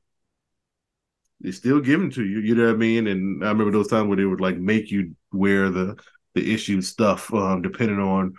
it's 1.42 1.58
still 1.58 1.80
given 1.80 2.10
to 2.12 2.26
you. 2.26 2.40
You 2.40 2.56
know 2.56 2.66
what 2.66 2.76
I 2.76 2.78
mean? 2.78 3.08
And 3.08 3.44
I 3.44 3.50
remember 3.50 3.72
those 3.72 3.88
times 3.88 4.08
where 4.08 4.18
they 4.18 4.26
would 4.26 4.42
like 4.42 4.58
make 4.58 4.92
you 4.92 5.16
wear 5.32 5.70
the 5.70 5.98
the 6.34 6.54
issue 6.54 6.82
stuff, 6.82 7.34
um, 7.34 7.62
depending 7.62 8.00
on 8.00 8.34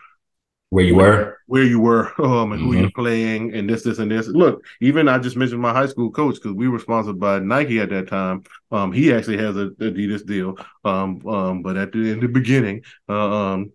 Where 0.71 0.85
you 0.85 0.97
were? 0.97 1.39
where 1.47 1.63
you 1.63 1.81
were. 1.81 2.11
Um 2.19 2.53
and 2.53 2.61
who 2.61 2.73
Mhm. 2.73 2.81
you're 2.81 2.91
playing 2.91 3.55
and 3.55 3.69
this 3.71 3.83
this 3.85 3.99
and 3.99 4.11
this. 4.11 4.27
Look 4.27 4.65
even 4.81 5.09
i 5.09 5.19
just 5.19 5.37
mentioned 5.37 5.61
my 5.63 5.73
high 5.73 5.87
school 5.87 6.11
coach 6.11 6.35
because 6.37 6.53
we 6.53 6.69
were 6.69 6.79
sponsored 6.81 7.21
by 7.21 7.39
nike 7.39 7.81
at 7.81 7.91
that 7.91 8.09
time. 8.09 8.43
Um 8.73 8.93
he 8.93 9.13
actually 9.13 9.39
has 9.39 9.57
a 9.57 9.69
adidas 9.81 10.27
deal. 10.27 10.57
Um 10.85 11.27
um 11.27 11.63
but 11.63 11.77
at 11.77 11.93
the 11.93 12.11
in 12.11 12.21
the 12.21 12.29
beginning 12.29 12.83
uh, 13.09 13.31
um 13.53 13.73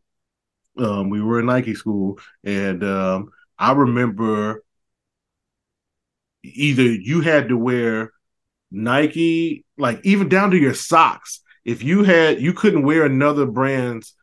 um 0.77 1.09
we 1.09 1.21
were 1.21 1.39
in 1.39 1.45
nike 1.47 1.75
school 1.75 2.19
and 2.43 2.83
um 2.83 3.29
i 3.59 3.71
remember 3.73 4.63
either 6.43 6.83
you 6.83 7.21
had 7.21 7.49
to 7.49 7.57
wear 7.57 8.11
nike 8.71 9.65
like 9.77 9.99
even 10.03 10.29
down 10.29 10.51
to 10.51 10.57
your 10.57 10.73
socks. 10.73 11.41
If 11.65 11.83
you 11.83 12.03
had 12.03 12.41
you 12.41 12.53
couldn't 12.53 12.83
wear 12.83 13.05
another 13.05 13.45
brand's 13.45 14.13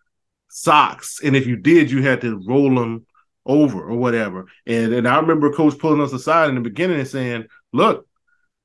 socks. 0.62 1.20
And 1.22 1.36
if 1.36 1.46
you 1.46 1.56
did 1.56 1.90
you 1.90 2.02
had 2.02 2.20
to 2.22 2.40
roll 2.46 2.74
them 2.74 3.06
over 3.46 3.88
or 3.88 3.96
whatever. 3.96 4.46
And 4.66 4.92
and 4.92 5.08
i 5.08 5.16
remember 5.18 5.52
coach 5.52 5.78
pulling 5.78 6.00
us 6.00 6.12
aside 6.12 6.48
in 6.48 6.54
the 6.54 6.60
beginning 6.60 6.98
and 6.98 7.08
saying 7.08 7.46
look 7.72 8.06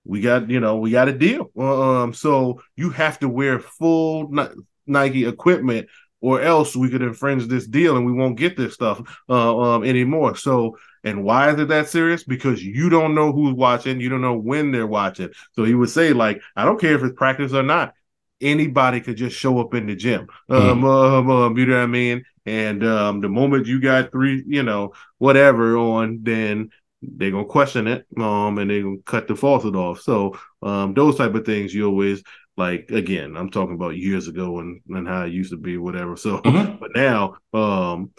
we 0.03 0.19
got 0.21 0.49
you 0.49 0.59
know 0.59 0.77
we 0.77 0.91
got 0.91 1.07
a 1.07 1.13
deal. 1.13 1.51
Um 1.57 2.13
so 2.13 2.61
you 2.75 2.89
have 2.89 3.19
to 3.19 3.29
wear 3.29 3.59
full 3.59 4.33
nike 4.85 5.25
equipment 5.25 5.87
or 6.19 6.41
else 6.41 6.75
we 6.75 6.89
could 6.89 7.01
infringe 7.01 7.47
this 7.47 7.67
deal 7.67 7.97
and 7.97 8.05
we 8.05 8.11
won't 8.11 8.37
get 8.37 8.57
this 8.57 8.73
stuff 8.73 9.01
uh, 9.29 9.57
um 9.57 9.83
anymore. 9.83 10.35
So 10.35 10.77
and 11.05 11.23
why 11.23 11.51
is 11.51 11.59
it 11.59 11.67
that 11.67 11.89
serious? 11.89 12.23
Because 12.23 12.63
you 12.63 12.89
don't 12.89 13.13
know 13.13 13.33
who's 13.33 13.53
watching. 13.53 13.99
You 13.99 14.07
don't 14.07 14.21
know 14.21 14.37
when 14.37 14.71
they're 14.71 14.87
watching. 14.87 15.29
So 15.51 15.63
he 15.63 15.75
would 15.75 15.89
say 15.89 16.11
like 16.13 16.41
i 16.55 16.65
don't 16.65 16.81
care 16.81 16.95
if 16.95 17.03
it's 17.03 17.15
practice 17.15 17.53
or 17.53 17.63
not 17.63 17.93
anybody 18.43 19.01
could 19.01 19.17
just 19.17 19.35
show 19.37 19.59
up 19.59 19.73
in 19.73 19.87
the 19.87 19.95
gym. 19.95 20.27
Um, 20.49 20.83
um, 20.83 21.29
um, 21.31 21.57
you 21.57 21.65
know 21.65 21.77
what 21.77 21.83
I 21.83 21.87
mean? 21.87 22.23
And 22.45 22.83
um, 22.83 23.21
the 23.21 23.29
moment 23.29 23.67
you 23.67 23.79
got 23.79 24.11
three, 24.11 24.43
you 24.45 24.63
know, 24.63 24.93
whatever 25.17 25.77
on, 25.77 26.19
then 26.23 26.69
they're 27.01 27.31
gonna 27.31 27.45
question 27.45 27.87
it, 27.87 28.05
um, 28.17 28.57
and 28.57 28.69
they're 28.69 28.83
gonna 28.83 28.97
cut 29.05 29.27
the 29.27 29.35
faucet 29.35 29.75
off. 29.75 30.01
So 30.01 30.37
um, 30.61 30.93
those 30.93 31.17
type 31.17 31.33
of 31.35 31.45
things 31.45 31.73
you 31.73 31.85
always 31.87 32.23
like. 32.57 32.91
Again, 32.91 33.35
I'm 33.37 33.49
talking 33.49 33.75
about 33.75 33.97
years 33.97 34.27
ago 34.27 34.59
and 34.59 34.81
and 34.89 35.07
how 35.07 35.23
it 35.23 35.33
used 35.33 35.51
to 35.51 35.57
be, 35.57 35.77
whatever. 35.77 36.15
So, 36.17 36.37
Mhm. 36.39 36.79
but 36.79 36.91
now, 36.95 37.37
um. 37.53 38.11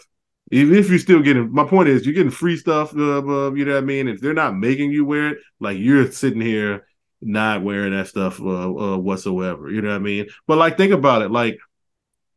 Even 0.51 0.75
if 0.75 0.89
you're 0.89 0.99
still 0.99 1.21
getting, 1.23 1.51
my 1.51 1.63
point 1.63 1.89
is, 1.89 2.05
you're 2.05 2.13
getting 2.13 2.29
free 2.29 2.55
stuff. 2.55 2.95
Uh, 2.95 3.17
uh, 3.17 3.51
you 3.53 3.65
know 3.65 3.73
what 3.73 3.83
I 3.83 3.85
mean? 3.85 4.07
If 4.07 4.21
they're 4.21 4.33
not 4.33 4.55
making 4.55 4.91
you 4.91 5.03
wear 5.03 5.29
it, 5.29 5.37
like 5.59 5.79
you're 5.79 6.11
sitting 6.11 6.39
here 6.41 6.85
not 7.25 7.63
wearing 7.63 7.93
that 7.93 8.07
stuff 8.07 8.39
uh, 8.39 8.45
uh, 8.45 8.97
whatsoever. 8.97 9.69
You 9.69 9.81
know 9.81 9.89
what 9.89 9.95
I 9.95 9.99
mean? 9.99 10.27
But 10.47 10.57
like, 10.57 10.77
think 10.77 10.93
about 10.93 11.21
it. 11.21 11.31
Like, 11.31 11.57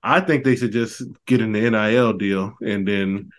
I 0.03 0.21
think 0.21 0.45
they 0.45 0.57
should 0.57 0.73
just 0.73 1.03
get 1.27 1.41
in 1.41 1.53
the 1.53 1.71
NIL 1.71 2.15
deal 2.15 2.55
and 2.61 2.87
then 2.87 3.31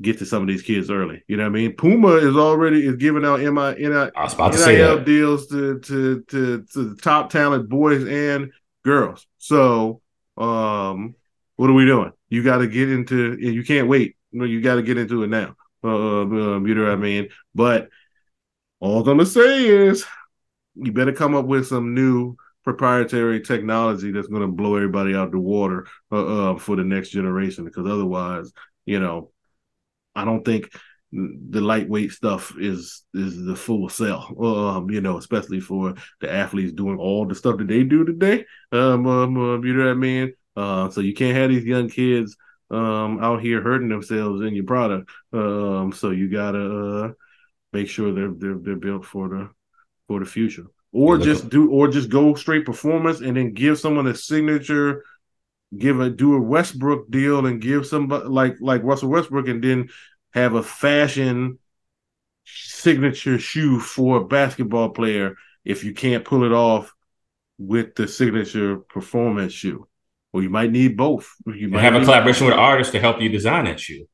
get 0.00 0.18
to 0.18 0.26
some 0.26 0.42
of 0.42 0.48
these 0.48 0.62
kids 0.62 0.90
early. 0.90 1.22
You 1.28 1.36
know 1.36 1.44
what 1.44 1.50
I 1.50 1.52
mean? 1.52 1.72
Puma 1.72 2.14
is 2.16 2.36
already 2.36 2.86
is 2.86 2.96
giving 2.96 3.24
out 3.24 3.40
MI, 3.40 3.74
NIL, 3.74 4.10
I 4.16 4.24
was 4.24 4.34
about 4.34 4.52
to 4.54 4.66
NIL 4.66 5.04
deals 5.04 5.46
to 5.48 5.78
to 5.80 6.22
to 6.22 6.62
to 6.62 6.84
the 6.94 6.96
top 7.00 7.30
talent 7.30 7.68
boys 7.68 8.06
and 8.06 8.50
girls. 8.84 9.26
So, 9.38 10.00
um, 10.36 11.14
what 11.56 11.70
are 11.70 11.74
we 11.74 11.84
doing? 11.84 12.12
You 12.28 12.42
got 12.42 12.58
to 12.58 12.66
get 12.66 12.90
into. 12.90 13.36
You 13.38 13.64
can't 13.64 13.88
wait. 13.88 14.16
You, 14.32 14.40
know, 14.40 14.46
you 14.46 14.60
got 14.60 14.76
to 14.76 14.82
get 14.82 14.98
into 14.98 15.22
it 15.22 15.28
now. 15.28 15.54
Uh, 15.82 16.22
um, 16.22 16.66
you 16.66 16.74
know 16.74 16.84
what 16.84 16.92
I 16.92 16.96
mean? 16.96 17.28
But 17.54 17.90
all 18.80 18.98
I'm 18.98 19.04
gonna 19.04 19.26
say 19.26 19.66
is, 19.66 20.04
you 20.76 20.92
better 20.92 21.12
come 21.12 21.34
up 21.34 21.46
with 21.46 21.66
some 21.66 21.94
new 21.94 22.36
proprietary 22.64 23.40
technology 23.40 24.10
that's 24.10 24.28
going 24.28 24.42
to 24.42 24.48
blow 24.48 24.74
everybody 24.76 25.14
out 25.14 25.30
the 25.30 25.38
water 25.38 25.86
uh, 26.10 26.52
uh, 26.52 26.58
for 26.58 26.76
the 26.76 26.84
next 26.84 27.10
generation. 27.10 27.64
Because 27.64 27.86
otherwise, 27.86 28.52
you 28.86 28.98
know, 28.98 29.30
I 30.14 30.24
don't 30.24 30.44
think 30.44 30.70
the 31.12 31.60
lightweight 31.60 32.10
stuff 32.10 32.54
is 32.58 33.04
is 33.14 33.44
the 33.44 33.54
full 33.54 33.88
sell. 33.88 34.34
Um, 34.42 34.90
you 34.90 35.00
know, 35.00 35.18
especially 35.18 35.60
for 35.60 35.94
the 36.20 36.32
athletes 36.32 36.72
doing 36.72 36.98
all 36.98 37.26
the 37.26 37.34
stuff 37.34 37.58
that 37.58 37.68
they 37.68 37.84
do 37.84 38.04
today. 38.04 38.44
Um, 38.72 39.06
um, 39.06 39.36
um, 39.36 39.64
you 39.64 39.74
know 39.74 39.84
what 39.84 39.90
I 39.90 39.94
mean? 39.94 40.34
Uh, 40.56 40.90
so 40.90 41.00
you 41.00 41.14
can't 41.14 41.36
have 41.36 41.50
these 41.50 41.64
young 41.64 41.88
kids 41.88 42.36
um 42.70 43.22
out 43.22 43.42
here 43.42 43.60
hurting 43.60 43.90
themselves 43.90 44.40
in 44.40 44.54
your 44.54 44.64
product. 44.64 45.10
Um, 45.32 45.92
so 45.92 46.10
you 46.10 46.30
gotta 46.30 47.04
uh, 47.04 47.12
make 47.72 47.88
sure 47.88 48.12
they're 48.12 48.32
they're 48.34 48.58
they're 48.58 48.76
built 48.76 49.04
for 49.04 49.28
the 49.28 49.50
for 50.08 50.20
the 50.20 50.26
future. 50.26 50.66
Or 50.92 51.18
just 51.18 51.48
do 51.48 51.70
or 51.70 51.88
just 51.88 52.08
go 52.08 52.34
straight 52.34 52.64
performance 52.64 53.20
and 53.20 53.36
then 53.36 53.52
give 53.52 53.80
someone 53.80 54.06
a 54.06 54.14
signature 54.14 55.02
give 55.76 56.00
a 56.00 56.10
do 56.10 56.34
a 56.34 56.40
Westbrook 56.40 57.10
deal 57.10 57.46
and 57.46 57.60
give 57.60 57.86
somebody 57.86 58.26
like 58.26 58.56
like 58.60 58.82
Russell 58.82 59.10
Westbrook 59.10 59.48
and 59.48 59.62
then 59.62 59.88
have 60.32 60.54
a 60.54 60.62
fashion 60.62 61.58
signature 62.44 63.38
shoe 63.38 63.80
for 63.80 64.18
a 64.18 64.24
basketball 64.24 64.90
player 64.90 65.36
if 65.64 65.84
you 65.84 65.94
can't 65.94 66.24
pull 66.24 66.44
it 66.44 66.52
off 66.52 66.92
with 67.58 67.94
the 67.94 68.06
signature 68.06 68.76
performance 68.76 69.52
shoe. 69.52 69.86
Or 70.32 70.42
you 70.42 70.50
might 70.50 70.72
need 70.72 70.96
both. 70.96 71.32
You 71.46 71.68
might 71.68 71.82
have 71.82 71.94
a 71.94 72.04
collaboration 72.04 72.46
with 72.46 72.56
artists 72.56 72.92
to 72.92 73.00
help 73.00 73.20
you 73.20 73.28
design 73.28 73.66
that 73.66 73.78
shoe 73.78 74.06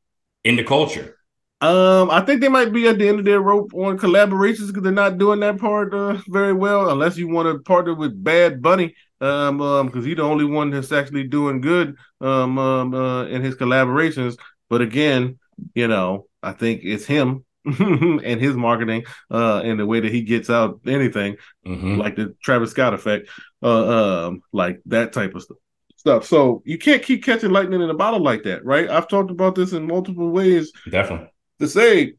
in 0.44 0.57
the 0.57 0.64
culture. 0.64 1.16
Um, 1.62 2.11
I 2.11 2.23
think 2.23 2.40
they 2.40 2.49
might 2.49 2.73
be 2.73 2.88
at 2.88 2.99
the 2.99 3.07
end 3.09 3.18
of 3.18 3.25
their 3.27 3.40
rope 3.40 3.75
on 3.75 3.99
collaborations 3.99 4.68
because 4.68 4.83
they're 4.83 4.92
not 4.92 5.18
doing 5.18 5.40
that 5.40 5.59
part 5.59 5.92
uh, 5.92 6.16
very 6.29 6.55
well. 6.55 6.88
Unless 6.90 7.18
you 7.18 7.29
want 7.29 7.49
to 7.49 7.59
partner 7.62 7.94
with 7.94 8.23
Bad 8.25 8.62
Bunny, 8.62 8.94
um, 9.20 9.61
um, 9.61 9.87
because 9.87 10.05
he's 10.07 10.16
the 10.16 10.23
only 10.23 10.46
one 10.46 10.70
that's 10.70 10.90
actually 10.92 11.25
doing 11.25 11.61
good, 11.61 11.96
um, 12.23 12.59
um, 12.59 12.94
uh, 12.94 13.25
in 13.27 13.42
his 13.42 13.57
collaborations. 13.57 14.38
But 14.70 14.81
again, 14.81 15.38
you 15.75 15.87
know, 15.87 16.27
I 16.42 16.53
think 16.53 16.81
it's 16.83 17.05
him 17.05 17.44
and 17.66 18.40
his 18.40 18.57
marketing, 18.57 19.05
uh, 19.31 19.61
and 19.62 19.79
the 19.79 19.85
way 19.85 20.01
that 20.01 20.11
he 20.11 20.23
gets 20.23 20.49
out 20.49 20.81
anything 20.87 21.37
Mhm. 21.66 21.99
like 21.99 22.16
the 22.16 22.35
Travis 22.42 22.70
Scott 22.70 22.94
effect, 22.94 23.29
uh, 23.62 24.29
um, 24.29 24.40
like 24.53 24.81
that 24.87 25.12
type 25.12 25.35
of 25.35 25.42
stuff. 25.42 25.59
Stuff. 25.96 26.25
So 26.25 26.62
you 26.64 26.79
can't 26.79 27.03
keep 27.03 27.23
catching 27.23 27.51
lightning 27.51 27.83
in 27.83 27.90
a 27.90 27.94
bottle 27.94 28.20
like 28.23 28.44
that, 28.44 28.64
right? 28.64 28.88
I've 28.88 29.09
talked 29.09 29.31
about 29.31 29.55
this 29.55 29.75
in 29.75 29.87
multiple 29.87 30.31
ways 30.31 30.73
Definitely. 30.88 31.29
To 31.61 31.68
say 31.68 32.14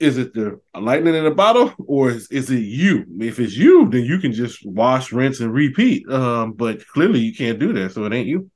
is 0.00 0.16
it 0.16 0.32
the 0.32 0.60
lightning 0.78 1.14
in 1.14 1.26
a 1.26 1.30
bottle 1.30 1.72
or 1.86 2.10
is, 2.10 2.30
is 2.30 2.50
it 2.50 2.60
you 2.60 3.04
if 3.20 3.38
it's 3.40 3.56
you 3.56 3.88
then 3.88 4.04
you 4.04 4.18
can 4.18 4.32
just 4.32 4.64
wash 4.64 5.12
rinse 5.12 5.40
and 5.40 5.52
repeat 5.52 6.08
um 6.10 6.52
but 6.52 6.86
clearly 6.88 7.18
you 7.20 7.34
can't 7.34 7.58
do 7.58 7.72
that 7.72 7.92
so 7.92 8.04
it 8.04 8.12
ain't 8.12 8.28
you 8.28 8.50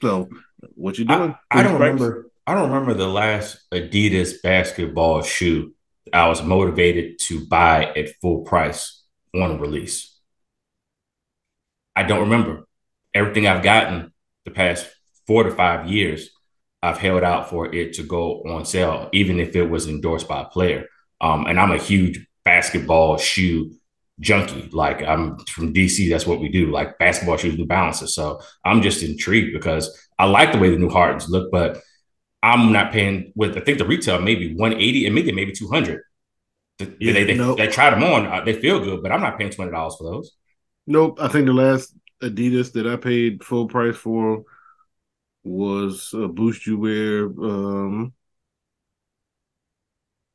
so 0.00 0.28
what 0.74 0.98
you 0.98 1.04
doing 1.04 1.34
I, 1.50 1.60
I 1.60 1.62
don't 1.62 1.74
strikes? 1.74 2.00
remember. 2.00 2.30
I 2.46 2.54
don't 2.54 2.70
remember 2.70 2.94
the 2.94 3.08
last 3.08 3.58
Adidas 3.72 4.40
basketball 4.42 5.22
shoe 5.22 5.74
I 6.12 6.28
was 6.28 6.42
motivated 6.42 7.18
to 7.20 7.46
buy 7.46 7.86
at 7.96 8.10
full 8.20 8.42
price 8.42 9.02
on 9.34 9.60
release. 9.60 10.16
I 11.94 12.04
don't 12.04 12.20
remember. 12.20 12.66
Everything 13.14 13.46
I've 13.46 13.62
gotten 13.62 14.12
the 14.44 14.50
past 14.50 14.86
four 15.26 15.42
to 15.44 15.50
five 15.50 15.88
years, 15.88 16.30
I've 16.86 16.98
held 16.98 17.22
out 17.24 17.50
for 17.50 17.74
it 17.74 17.94
to 17.94 18.02
go 18.04 18.42
on 18.44 18.64
sale, 18.64 19.08
even 19.12 19.40
if 19.40 19.56
it 19.56 19.64
was 19.64 19.88
endorsed 19.88 20.28
by 20.28 20.42
a 20.42 20.46
player. 20.46 20.86
Um, 21.20 21.46
and 21.46 21.58
I'm 21.60 21.72
a 21.72 21.78
huge 21.78 22.26
basketball 22.44 23.18
shoe 23.18 23.72
junkie. 24.20 24.68
Like 24.72 25.02
I'm 25.02 25.38
from 25.46 25.72
DC, 25.72 26.08
that's 26.08 26.26
what 26.26 26.40
we 26.40 26.48
do, 26.48 26.70
like 26.70 26.98
basketball 26.98 27.36
shoes, 27.38 27.58
New 27.58 27.66
Balances. 27.66 28.14
So 28.14 28.40
I'm 28.64 28.82
just 28.82 29.02
intrigued 29.02 29.52
because 29.52 29.84
I 30.18 30.26
like 30.26 30.52
the 30.52 30.58
way 30.58 30.70
the 30.70 30.78
new 30.78 30.90
Hardens 30.90 31.28
look, 31.28 31.50
but 31.50 31.82
I'm 32.42 32.72
not 32.72 32.92
paying 32.92 33.32
with 33.36 33.56
I 33.56 33.60
think 33.60 33.78
the 33.78 33.86
retail 33.86 34.20
maybe 34.20 34.54
180 34.54 35.06
and 35.06 35.14
maybe 35.14 35.32
maybe 35.32 35.52
200. 35.52 36.02
They, 36.78 36.86
Yeah, 37.00 37.12
they, 37.14 37.24
they, 37.24 37.36
nope. 37.36 37.58
they 37.58 37.68
tried 37.68 37.90
them 37.92 38.04
on, 38.04 38.26
uh, 38.26 38.44
they 38.44 38.54
feel 38.54 38.80
good, 38.80 39.02
but 39.02 39.12
I'm 39.12 39.22
not 39.22 39.38
paying 39.38 39.50
$200 39.50 39.98
for 39.98 40.04
those. 40.04 40.32
nope 40.86 41.18
i 41.20 41.28
think 41.28 41.46
the 41.46 41.52
last 41.52 41.94
adidas 42.22 42.72
that 42.72 42.86
i 42.86 42.96
paid 42.96 43.42
full 43.44 43.66
price 43.68 43.96
for 43.96 44.44
was 45.46 46.12
a 46.14 46.28
boost 46.28 46.66
you 46.66 46.78
wear 46.78 47.24
um 47.26 48.12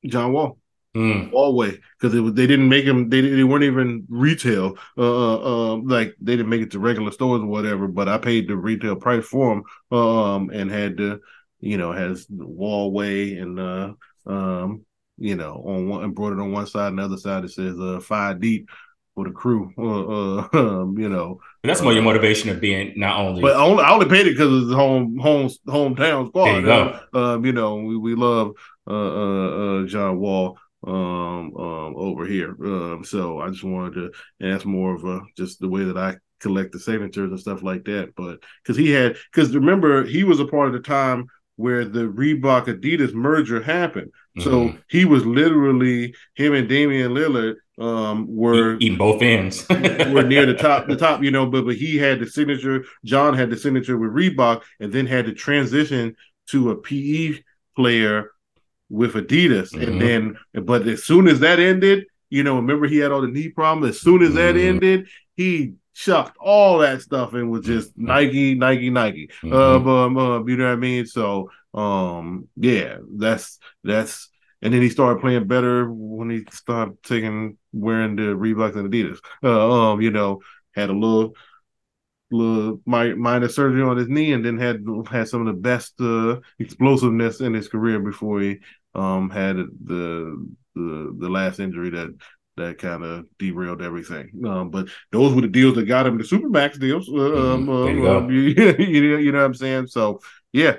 john 0.06 0.34
wall 0.34 0.58
Mm, 0.93 1.30
Always, 1.32 1.78
because 1.97 2.13
it 2.13 2.19
was 2.19 2.34
they 2.34 2.45
didn't 2.47 2.67
make 2.67 2.84
them. 2.84 3.08
They 3.08 3.21
they 3.21 3.45
weren't 3.45 3.63
even 3.63 4.06
retail. 4.10 4.78
Uh, 4.97 5.36
uh, 5.38 5.38
uh, 5.38 5.76
like 5.78 6.17
they 6.19 6.36
didn't 6.36 6.50
make 6.50 6.63
it 6.63 6.71
to 6.71 6.80
regular 6.80 7.12
stores 7.12 7.39
or 7.41 7.45
whatever. 7.45 7.88
But 7.88 8.10
I 8.10 8.17
paid 8.17 8.50
the 8.50 8.58
retail 8.58 8.97
price 8.97 9.24
for 9.24 9.56
them. 9.56 9.97
Um, 9.97 10.50
and 10.50 10.69
had 10.69 10.97
the, 10.97 11.21
you 11.62 11.78
know, 11.78 11.93
has 11.93 12.28
Wallway 12.28 13.41
and 13.41 13.58
uh, 13.58 13.93
um, 14.26 14.86
you 15.17 15.38
know, 15.38 15.63
on 15.65 15.88
one 15.88 16.04
embroidered 16.04 16.41
on 16.41 16.52
one 16.52 16.67
side, 16.67 16.89
and 16.89 17.00
the 17.00 17.04
other 17.04 17.15
side 17.15 17.45
it 17.45 17.52
says 17.52 17.80
uh, 17.80 18.02
five 18.02 18.41
deep 18.41 18.69
for 19.15 19.26
the 19.26 19.32
crew. 19.32 19.74
Uh, 19.78 19.84
uh, 19.84 20.82
um, 20.82 20.97
you 21.00 21.10
know, 21.10 21.39
that's 21.63 21.82
more 21.82 21.93
your 21.93 22.04
motivation 22.04 22.50
of 22.50 22.60
being 22.60 22.93
not 22.95 23.19
only. 23.19 23.41
But 23.41 23.56
only, 23.56 23.84
I 23.84 23.91
only 23.91 24.08
paid 24.08 24.28
it 24.28 24.32
because 24.32 24.63
it's 24.63 24.74
home 24.74 25.17
home 25.17 25.50
hometown 25.67 26.28
squad. 26.28 26.45
There 26.45 26.60
you 26.60 26.65
go. 26.65 27.00
Um, 27.13 27.45
you 27.45 27.54
know, 27.54 27.76
we, 27.76 27.97
we 27.97 28.15
love 28.15 28.54
uh, 28.88 28.93
uh, 28.93 29.84
uh, 29.84 29.86
John 29.86 30.19
Wall 30.19 30.58
um, 30.86 31.56
um, 31.56 31.95
over 31.95 32.26
here. 32.26 32.56
Um, 32.63 33.04
so 33.04 33.39
I 33.39 33.50
just 33.50 33.63
wanted 33.63 33.93
to, 33.95 34.12
ask 34.54 34.65
more 34.65 34.95
of 34.95 35.06
a 35.06 35.21
just 35.38 35.60
the 35.60 35.69
way 35.69 35.84
that 35.84 35.97
I 35.97 36.17
collect 36.39 36.71
the 36.71 36.80
signatures 36.80 37.30
and 37.30 37.39
stuff 37.39 37.62
like 37.62 37.86
that. 37.86 38.13
But 38.15 38.39
because 38.63 38.78
he 38.78 38.89
had, 38.89 39.17
because 39.32 39.54
remember 39.54 40.04
he 40.04 40.24
was 40.24 40.39
a 40.39 40.47
part 40.47 40.67
of 40.67 40.74
the 40.74 40.80
time 40.80 41.28
where 41.58 41.86
the 41.86 42.08
Reebok 42.08 42.65
Adidas 42.65 43.13
merger 43.13 43.62
happened. 43.62 44.12
Mm-hmm. 44.38 44.50
So 44.50 44.76
he 44.89 45.06
was 45.06 45.26
literally 45.26 46.15
him 46.34 46.54
and 46.54 46.67
Damian 46.67 47.13
Lillard 47.13 47.56
um 47.79 48.27
were 48.27 48.75
eating 48.75 48.97
both 48.97 49.21
ends 49.21 49.67
were 49.69 50.23
near 50.23 50.45
the 50.45 50.53
top 50.53 50.88
the 50.88 50.95
top 50.95 51.23
you 51.23 51.31
know 51.31 51.45
but 51.45 51.65
but 51.65 51.75
he 51.75 51.97
had 51.97 52.19
the 52.19 52.27
signature 52.27 52.84
john 53.05 53.34
had 53.34 53.49
the 53.49 53.55
signature 53.55 53.97
with 53.97 54.12
reebok 54.12 54.62
and 54.79 54.91
then 54.91 55.05
had 55.05 55.25
to 55.25 55.34
transition 55.34 56.15
to 56.47 56.71
a 56.71 56.75
pe 56.75 57.39
player 57.75 58.31
with 58.89 59.13
adidas 59.13 59.71
mm-hmm. 59.71 59.84
and 59.84 60.01
then 60.01 60.38
but 60.63 60.86
as 60.86 61.03
soon 61.05 61.27
as 61.29 61.39
that 61.39 61.60
ended 61.60 62.05
you 62.29 62.43
know 62.43 62.57
remember 62.57 62.88
he 62.88 62.97
had 62.97 63.12
all 63.12 63.21
the 63.21 63.27
knee 63.27 63.49
problems 63.49 63.95
as 63.95 64.01
soon 64.01 64.21
as 64.21 64.34
that 64.34 64.55
mm-hmm. 64.55 64.75
ended 64.75 65.07
he 65.38 65.73
chucked 65.93 66.38
all 66.39 66.79
that 66.79 67.01
stuff 67.01 67.34
and 67.34 67.49
was 67.49 67.65
just 67.65 67.91
mm-hmm. 67.91 68.07
nike 68.07 68.53
nike 68.55 68.89
nike 68.89 69.29
mm-hmm. 69.43 69.53
um, 69.53 69.88
um, 69.88 70.17
um, 70.17 70.49
you 70.49 70.57
know 70.57 70.65
what 70.65 70.73
i 70.73 70.75
mean 70.75 71.05
so 71.05 71.49
um 71.73 72.49
yeah 72.57 72.97
that's 73.15 73.60
that's 73.84 74.29
and 74.62 74.74
then 74.74 74.82
he 74.82 74.89
started 74.89 75.21
playing 75.21 75.47
better 75.47 75.91
when 75.91 76.30
he 76.30 76.43
started 76.52 77.02
taking 77.04 77.58
wearing 77.74 78.15
the 78.15 78.24
Reeboks 78.24 78.76
and 78.76 78.91
Adidas. 78.91 79.19
Uh, 79.43 79.91
um, 79.91 80.02
you 80.02 80.12
know, 80.12 80.41
had 80.76 80.89
a 80.89 80.93
little 80.93 81.36
little 82.32 82.82
minor 82.86 83.50
surgery 83.50 83.82
on 83.82 83.97
his 83.97 84.08
knee, 84.08 84.34
and 84.34 84.45
then 84.45 84.58
had 84.58 84.84
had 85.10 85.28
some 85.28 85.45
of 85.45 85.47
the 85.47 85.60
best 85.60 86.00
uh, 86.00 86.39
explosiveness 86.60 87.41
in 87.41 87.54
his 87.54 87.67
career 87.67 88.00
before 88.00 88.41
he 88.41 88.60
um 88.93 89.30
had 89.30 89.56
the 89.56 90.47
the 90.76 91.15
the 91.19 91.30
last 91.30 91.60
injury 91.60 91.89
that 91.89 92.13
that 92.58 92.78
kind 92.78 93.04
of 93.04 93.26
derailed 93.39 93.82
everything. 93.82 94.32
Um, 94.45 94.69
but 94.69 94.88
those 95.12 95.34
were 95.34 95.41
the 95.41 95.47
deals 95.47 95.76
that 95.76 95.84
got 95.84 96.06
him 96.06 96.17
the 96.17 96.24
supermax 96.24 96.80
deals. 96.80 97.08
Uh, 97.10 97.12
mm-hmm. 97.12 97.69
um, 97.69 97.97
you, 97.97 98.10
um, 98.10 98.32
you, 98.80 99.17
you, 99.17 99.32
know 99.32 99.39
what 99.39 99.45
I'm 99.45 99.54
saying? 99.54 99.88
So 99.88 100.21
yeah. 100.52 100.78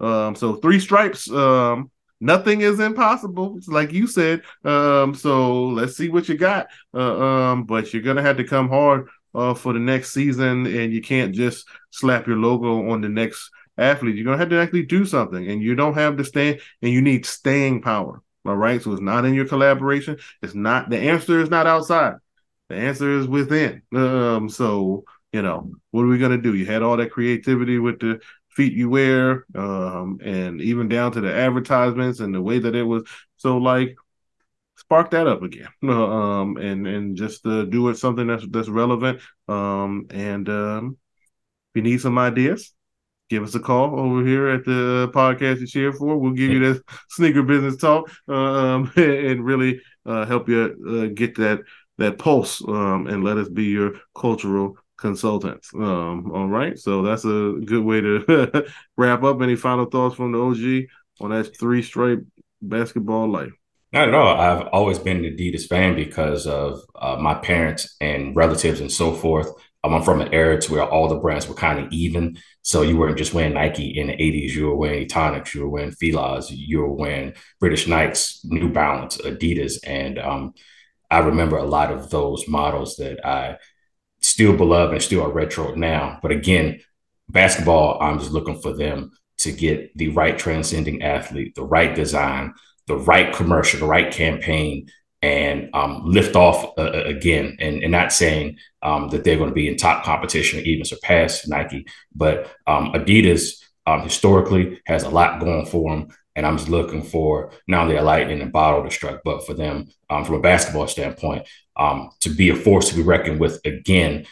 Um, 0.00 0.34
so 0.34 0.56
three 0.56 0.80
stripes. 0.80 1.30
Um, 1.30 1.90
nothing 2.22 2.60
is 2.60 2.80
impossible. 2.80 3.58
Like 3.66 3.92
you 3.92 4.06
said. 4.06 4.42
Um, 4.64 5.14
so 5.14 5.64
let's 5.64 5.96
see 5.96 6.08
what 6.08 6.28
you 6.28 6.36
got. 6.36 6.68
Uh, 6.94 7.20
um, 7.20 7.64
but 7.64 7.92
you're 7.92 8.02
gonna 8.02 8.22
have 8.22 8.36
to 8.38 8.44
come 8.44 8.68
hard 8.68 9.08
uh, 9.34 9.54
for 9.54 9.72
the 9.72 9.78
next 9.78 10.12
season, 10.12 10.66
and 10.66 10.92
you 10.92 11.02
can't 11.02 11.34
just 11.34 11.66
slap 11.90 12.26
your 12.26 12.36
logo 12.36 12.90
on 12.90 13.00
the 13.00 13.08
next 13.08 13.50
athlete. 13.76 14.14
You're 14.16 14.24
gonna 14.24 14.38
have 14.38 14.50
to 14.50 14.60
actually 14.60 14.86
do 14.86 15.04
something, 15.04 15.50
and 15.50 15.62
you 15.62 15.74
don't 15.74 15.94
have 15.94 16.16
to 16.16 16.24
stay. 16.24 16.60
And 16.80 16.92
you 16.92 17.02
need 17.02 17.26
staying 17.26 17.82
power. 17.82 18.22
All 18.44 18.56
right, 18.56 18.82
so 18.82 18.92
it's 18.92 19.00
not 19.00 19.24
in 19.24 19.34
your 19.34 19.46
collaboration. 19.46 20.18
It's 20.42 20.54
not 20.54 20.90
the 20.90 20.98
answer 20.98 21.40
is 21.40 21.50
not 21.50 21.66
outside. 21.66 22.14
The 22.68 22.76
answer 22.76 23.18
is 23.18 23.26
within. 23.26 23.82
Um, 23.94 24.48
so 24.48 25.04
you 25.32 25.42
know 25.42 25.72
what 25.90 26.02
are 26.02 26.08
we 26.08 26.18
gonna 26.18 26.38
do? 26.38 26.54
You 26.54 26.66
had 26.66 26.82
all 26.82 26.96
that 26.96 27.10
creativity 27.10 27.78
with 27.78 28.00
the 28.00 28.20
feet 28.54 28.72
you 28.72 28.88
wear, 28.90 29.46
um, 29.54 30.18
and 30.22 30.60
even 30.60 30.88
down 30.88 31.12
to 31.12 31.20
the 31.20 31.34
advertisements 31.34 32.20
and 32.20 32.34
the 32.34 32.42
way 32.42 32.58
that 32.58 32.74
it 32.74 32.82
was. 32.82 33.04
So 33.36 33.58
like 33.58 33.96
spark 34.76 35.10
that 35.10 35.26
up 35.26 35.42
again. 35.42 35.68
Um, 35.82 36.56
and 36.56 36.86
and 36.86 37.16
just 37.16 37.46
uh, 37.46 37.64
do 37.64 37.88
it 37.88 37.96
something 37.96 38.26
that's 38.26 38.46
that's 38.48 38.68
relevant. 38.68 39.20
Um, 39.48 40.06
and 40.10 40.48
um, 40.48 40.96
if 41.70 41.76
you 41.76 41.82
need 41.82 42.00
some 42.00 42.18
ideas 42.18 42.72
give 43.32 43.42
us 43.42 43.54
a 43.54 43.60
call 43.60 43.98
over 43.98 44.22
here 44.26 44.48
at 44.48 44.62
the 44.66 45.10
podcast 45.14 45.58
you 45.58 45.66
cheer 45.66 45.90
for. 45.90 46.18
We'll 46.18 46.32
give 46.32 46.50
you 46.50 46.60
that 46.60 46.82
sneaker 47.08 47.42
business 47.42 47.78
talk 47.78 48.10
um, 48.28 48.92
and 48.96 49.42
really 49.42 49.80
uh, 50.04 50.26
help 50.26 50.50
you 50.50 50.60
uh, 50.86 51.14
get 51.14 51.36
that 51.36 51.60
that 51.96 52.18
pulse 52.18 52.62
um, 52.68 53.06
and 53.06 53.24
let 53.24 53.38
us 53.38 53.48
be 53.48 53.64
your 53.64 53.92
cultural 54.14 54.76
consultants. 55.02 55.70
Um, 55.74 56.32
all 56.32 56.48
right, 56.48 56.78
so 56.78 57.02
that's 57.02 57.24
a 57.24 57.60
good 57.64 57.84
way 57.84 58.00
to 58.00 58.66
wrap 58.96 59.22
up. 59.22 59.42
Any 59.42 59.56
final 59.56 59.84
thoughts 59.84 60.16
from 60.16 60.32
the 60.32 60.38
OG 60.38 60.88
on 61.20 61.30
that 61.30 61.54
three 61.58 61.82
stripe 61.82 62.24
basketball 62.62 63.30
life? 63.30 63.52
Not 63.92 64.08
at 64.08 64.14
all. 64.14 64.40
I've 64.40 64.68
always 64.68 64.98
been 64.98 65.18
an 65.18 65.36
Adidas 65.36 65.68
fan 65.68 65.94
because 65.94 66.46
of 66.46 66.80
uh, 66.94 67.16
my 67.20 67.34
parents 67.34 67.94
and 68.00 68.34
relatives 68.34 68.80
and 68.80 68.90
so 68.90 69.12
forth. 69.12 69.48
Um, 69.84 69.92
I'm 69.92 70.02
from 70.02 70.22
an 70.22 70.32
era 70.32 70.58
to 70.58 70.72
where 70.72 70.84
all 70.84 71.08
the 71.08 71.16
brands 71.16 71.46
were 71.46 71.54
kind 71.54 71.78
of 71.78 71.92
even. 71.92 72.38
So 72.62 72.82
you 72.82 72.96
weren't 72.96 73.18
just 73.18 73.34
wearing 73.34 73.54
Nike 73.54 73.98
in 73.98 74.06
the 74.06 74.14
80s. 74.14 74.52
You 74.52 74.68
were 74.68 74.76
wearing 74.76 75.08
Tonics, 75.08 75.54
you 75.54 75.62
were 75.62 75.68
wearing 75.68 75.90
Fila's, 75.90 76.50
you 76.50 76.78
were 76.78 76.92
wearing 76.92 77.34
British 77.60 77.86
Knights, 77.86 78.42
New 78.44 78.70
Balance, 78.70 79.18
Adidas. 79.18 79.78
And 79.84 80.18
um, 80.18 80.54
I 81.10 81.18
remember 81.18 81.58
a 81.58 81.66
lot 81.66 81.92
of 81.92 82.08
those 82.08 82.48
models 82.48 82.96
that 82.96 83.26
I 83.26 83.58
still 84.22 84.56
beloved 84.56 84.94
and 84.94 85.02
still 85.02 85.22
are 85.22 85.32
retro 85.32 85.74
now. 85.74 86.18
But 86.22 86.32
again, 86.32 86.80
basketball, 87.28 88.00
I'm 88.00 88.18
just 88.18 88.32
looking 88.32 88.60
for 88.60 88.72
them 88.72 89.12
to 89.38 89.52
get 89.52 89.96
the 89.96 90.08
right 90.08 90.38
transcending 90.38 91.02
athlete, 91.02 91.54
the 91.54 91.64
right 91.64 91.94
design, 91.94 92.54
the 92.86 92.96
right 92.96 93.34
commercial, 93.34 93.80
the 93.80 93.86
right 93.86 94.12
campaign, 94.12 94.88
and 95.22 95.70
um, 95.72 96.02
lift 96.04 96.34
off 96.36 96.64
uh, 96.78 96.82
uh, 96.82 97.04
again. 97.06 97.56
And, 97.60 97.82
and 97.82 97.92
not 97.92 98.12
saying 98.12 98.58
um, 98.82 99.08
that 99.10 99.24
they're 99.24 99.36
going 99.36 99.50
to 99.50 99.54
be 99.54 99.68
in 99.68 99.76
top 99.76 100.04
competition 100.04 100.60
or 100.60 100.62
even 100.62 100.84
surpass 100.84 101.46
Nike, 101.46 101.86
but 102.14 102.50
um, 102.66 102.92
Adidas 102.92 103.62
um, 103.86 104.02
historically 104.02 104.80
has 104.86 105.02
a 105.02 105.10
lot 105.10 105.40
going 105.40 105.66
for 105.66 105.90
them. 105.90 106.08
And 106.34 106.46
I'm 106.46 106.56
just 106.56 106.70
looking 106.70 107.02
for 107.02 107.50
not 107.68 107.82
only 107.82 107.96
a 107.96 108.02
lightning 108.02 108.40
and 108.40 108.52
bottle 108.52 108.82
to 108.84 108.90
strike, 108.90 109.20
but 109.24 109.46
for 109.46 109.54
them 109.54 109.88
um, 110.08 110.24
from 110.24 110.36
a 110.36 110.40
basketball 110.40 110.88
standpoint 110.88 111.46
um, 111.76 112.10
to 112.20 112.30
be 112.30 112.50
a 112.50 112.56
force 112.56 112.88
to 112.88 112.96
be 112.96 113.02
reckoned 113.02 113.40
with 113.40 113.60
again 113.64 114.26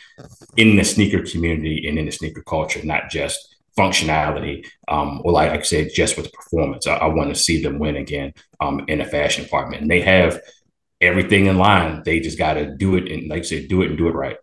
in 0.56 0.76
the 0.76 0.84
sneaker 0.84 1.22
community 1.22 1.86
and 1.86 1.98
in 1.98 2.06
the 2.06 2.12
sneaker 2.12 2.42
culture, 2.42 2.84
not 2.84 3.10
just 3.10 3.56
functionality 3.78 4.66
um, 4.88 5.20
or 5.24 5.32
like 5.32 5.50
I 5.52 5.62
said, 5.62 5.90
just 5.94 6.16
with 6.16 6.32
performance. 6.32 6.86
I, 6.86 6.96
I 6.96 7.06
want 7.06 7.34
to 7.34 7.40
see 7.40 7.62
them 7.62 7.78
win 7.78 7.96
again 7.96 8.32
um, 8.60 8.84
in 8.88 8.98
the 8.98 9.04
fashion 9.04 9.44
department. 9.44 9.82
And 9.82 9.90
they 9.90 10.00
have 10.00 10.40
everything 11.00 11.46
in 11.46 11.58
line. 11.58 12.02
They 12.04 12.20
just 12.20 12.38
got 12.38 12.54
to 12.54 12.74
do 12.74 12.96
it 12.96 13.10
and 13.10 13.28
like 13.28 13.40
I 13.40 13.42
said, 13.42 13.68
do 13.68 13.82
it 13.82 13.88
and 13.88 13.98
do 13.98 14.08
it 14.08 14.14
right. 14.14 14.36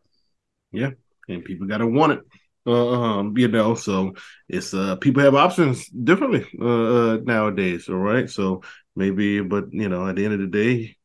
Yeah. 0.72 0.92
And 1.30 1.44
people 1.44 1.68
got 1.68 1.80
to 1.80 1.88
want 1.88 2.14
it. 2.14 2.20
Uh, 2.68 2.92
um, 2.92 3.38
you 3.38 3.48
know, 3.48 3.76
so 3.76 4.14
it's 4.50 4.74
uh 4.74 4.98
people 4.98 5.24
have 5.24 5.36
options 5.36 5.88
differently 5.90 6.46
uh, 6.62 6.66
uh 6.66 7.18
nowadays, 7.24 7.88
all 7.90 7.96
right. 7.98 8.30
So 8.30 8.62
maybe, 8.96 9.42
but 9.42 9.72
you 9.74 9.88
know, 9.90 10.08
at 10.08 10.18
the 10.18 10.26
end 10.26 10.34
of 10.34 10.40
the 10.42 10.48
day, 10.48 10.98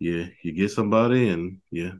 yeah, 0.00 0.26
you 0.42 0.52
get 0.52 0.70
somebody 0.72 1.28
and 1.28 1.60
yeah, 1.70 1.92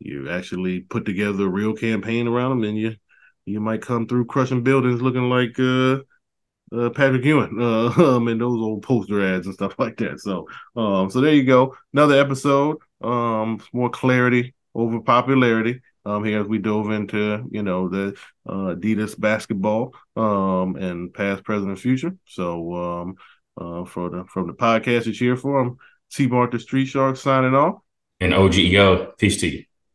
you 0.00 0.30
actually 0.30 0.80
put 0.80 1.04
together 1.04 1.44
a 1.46 1.48
real 1.48 1.74
campaign 1.74 2.26
around 2.28 2.50
them, 2.50 2.68
and 2.68 2.78
you 2.78 2.96
you 3.46 3.60
might 3.60 3.82
come 3.82 4.06
through 4.06 4.26
crushing 4.26 4.62
buildings 4.62 5.02
looking 5.02 5.28
like 5.28 5.58
uh, 5.58 5.98
uh 6.76 6.90
Patrick 6.90 7.24
Ewing 7.24 7.58
uh, 7.60 7.88
um, 8.16 8.28
and 8.28 8.40
those 8.40 8.60
old 8.60 8.82
poster 8.82 9.22
ads 9.24 9.46
and 9.46 9.54
stuff 9.54 9.76
like 9.80 9.98
that. 9.98 10.20
So 10.20 10.48
um, 10.76 11.10
so 11.10 11.20
there 11.20 11.34
you 11.34 11.44
go, 11.44 11.76
another 11.94 12.20
episode. 12.20 12.78
Um, 13.02 13.60
more 13.72 13.90
clarity 13.90 14.54
over 14.74 15.00
popularity. 15.00 15.82
Um, 16.06 16.22
here 16.22 16.40
as 16.40 16.46
we 16.46 16.58
dove 16.58 16.90
into 16.90 17.48
you 17.50 17.62
know 17.62 17.88
the 17.88 18.14
uh, 18.46 18.74
Adidas 18.74 19.18
basketball 19.18 19.94
um 20.16 20.76
and 20.76 21.12
past, 21.12 21.44
present, 21.44 21.70
and 21.70 21.80
future. 21.80 22.14
So 22.26 22.74
um 22.74 23.14
uh 23.56 23.84
for 23.84 24.10
the 24.10 24.24
from 24.24 24.46
the 24.46 24.52
podcast 24.52 25.06
you 25.06 25.12
cheer 25.12 25.36
for 25.36 25.62
them. 25.62 25.76
T 26.12 26.26
Mark 26.26 26.52
the 26.52 26.60
Street 26.60 26.86
Shark 26.86 27.16
signing 27.16 27.54
off. 27.54 27.76
And 28.20 28.32
OGEO, 28.32 29.16
peace 29.18 29.40
to 29.40 29.48
you. 29.48 29.64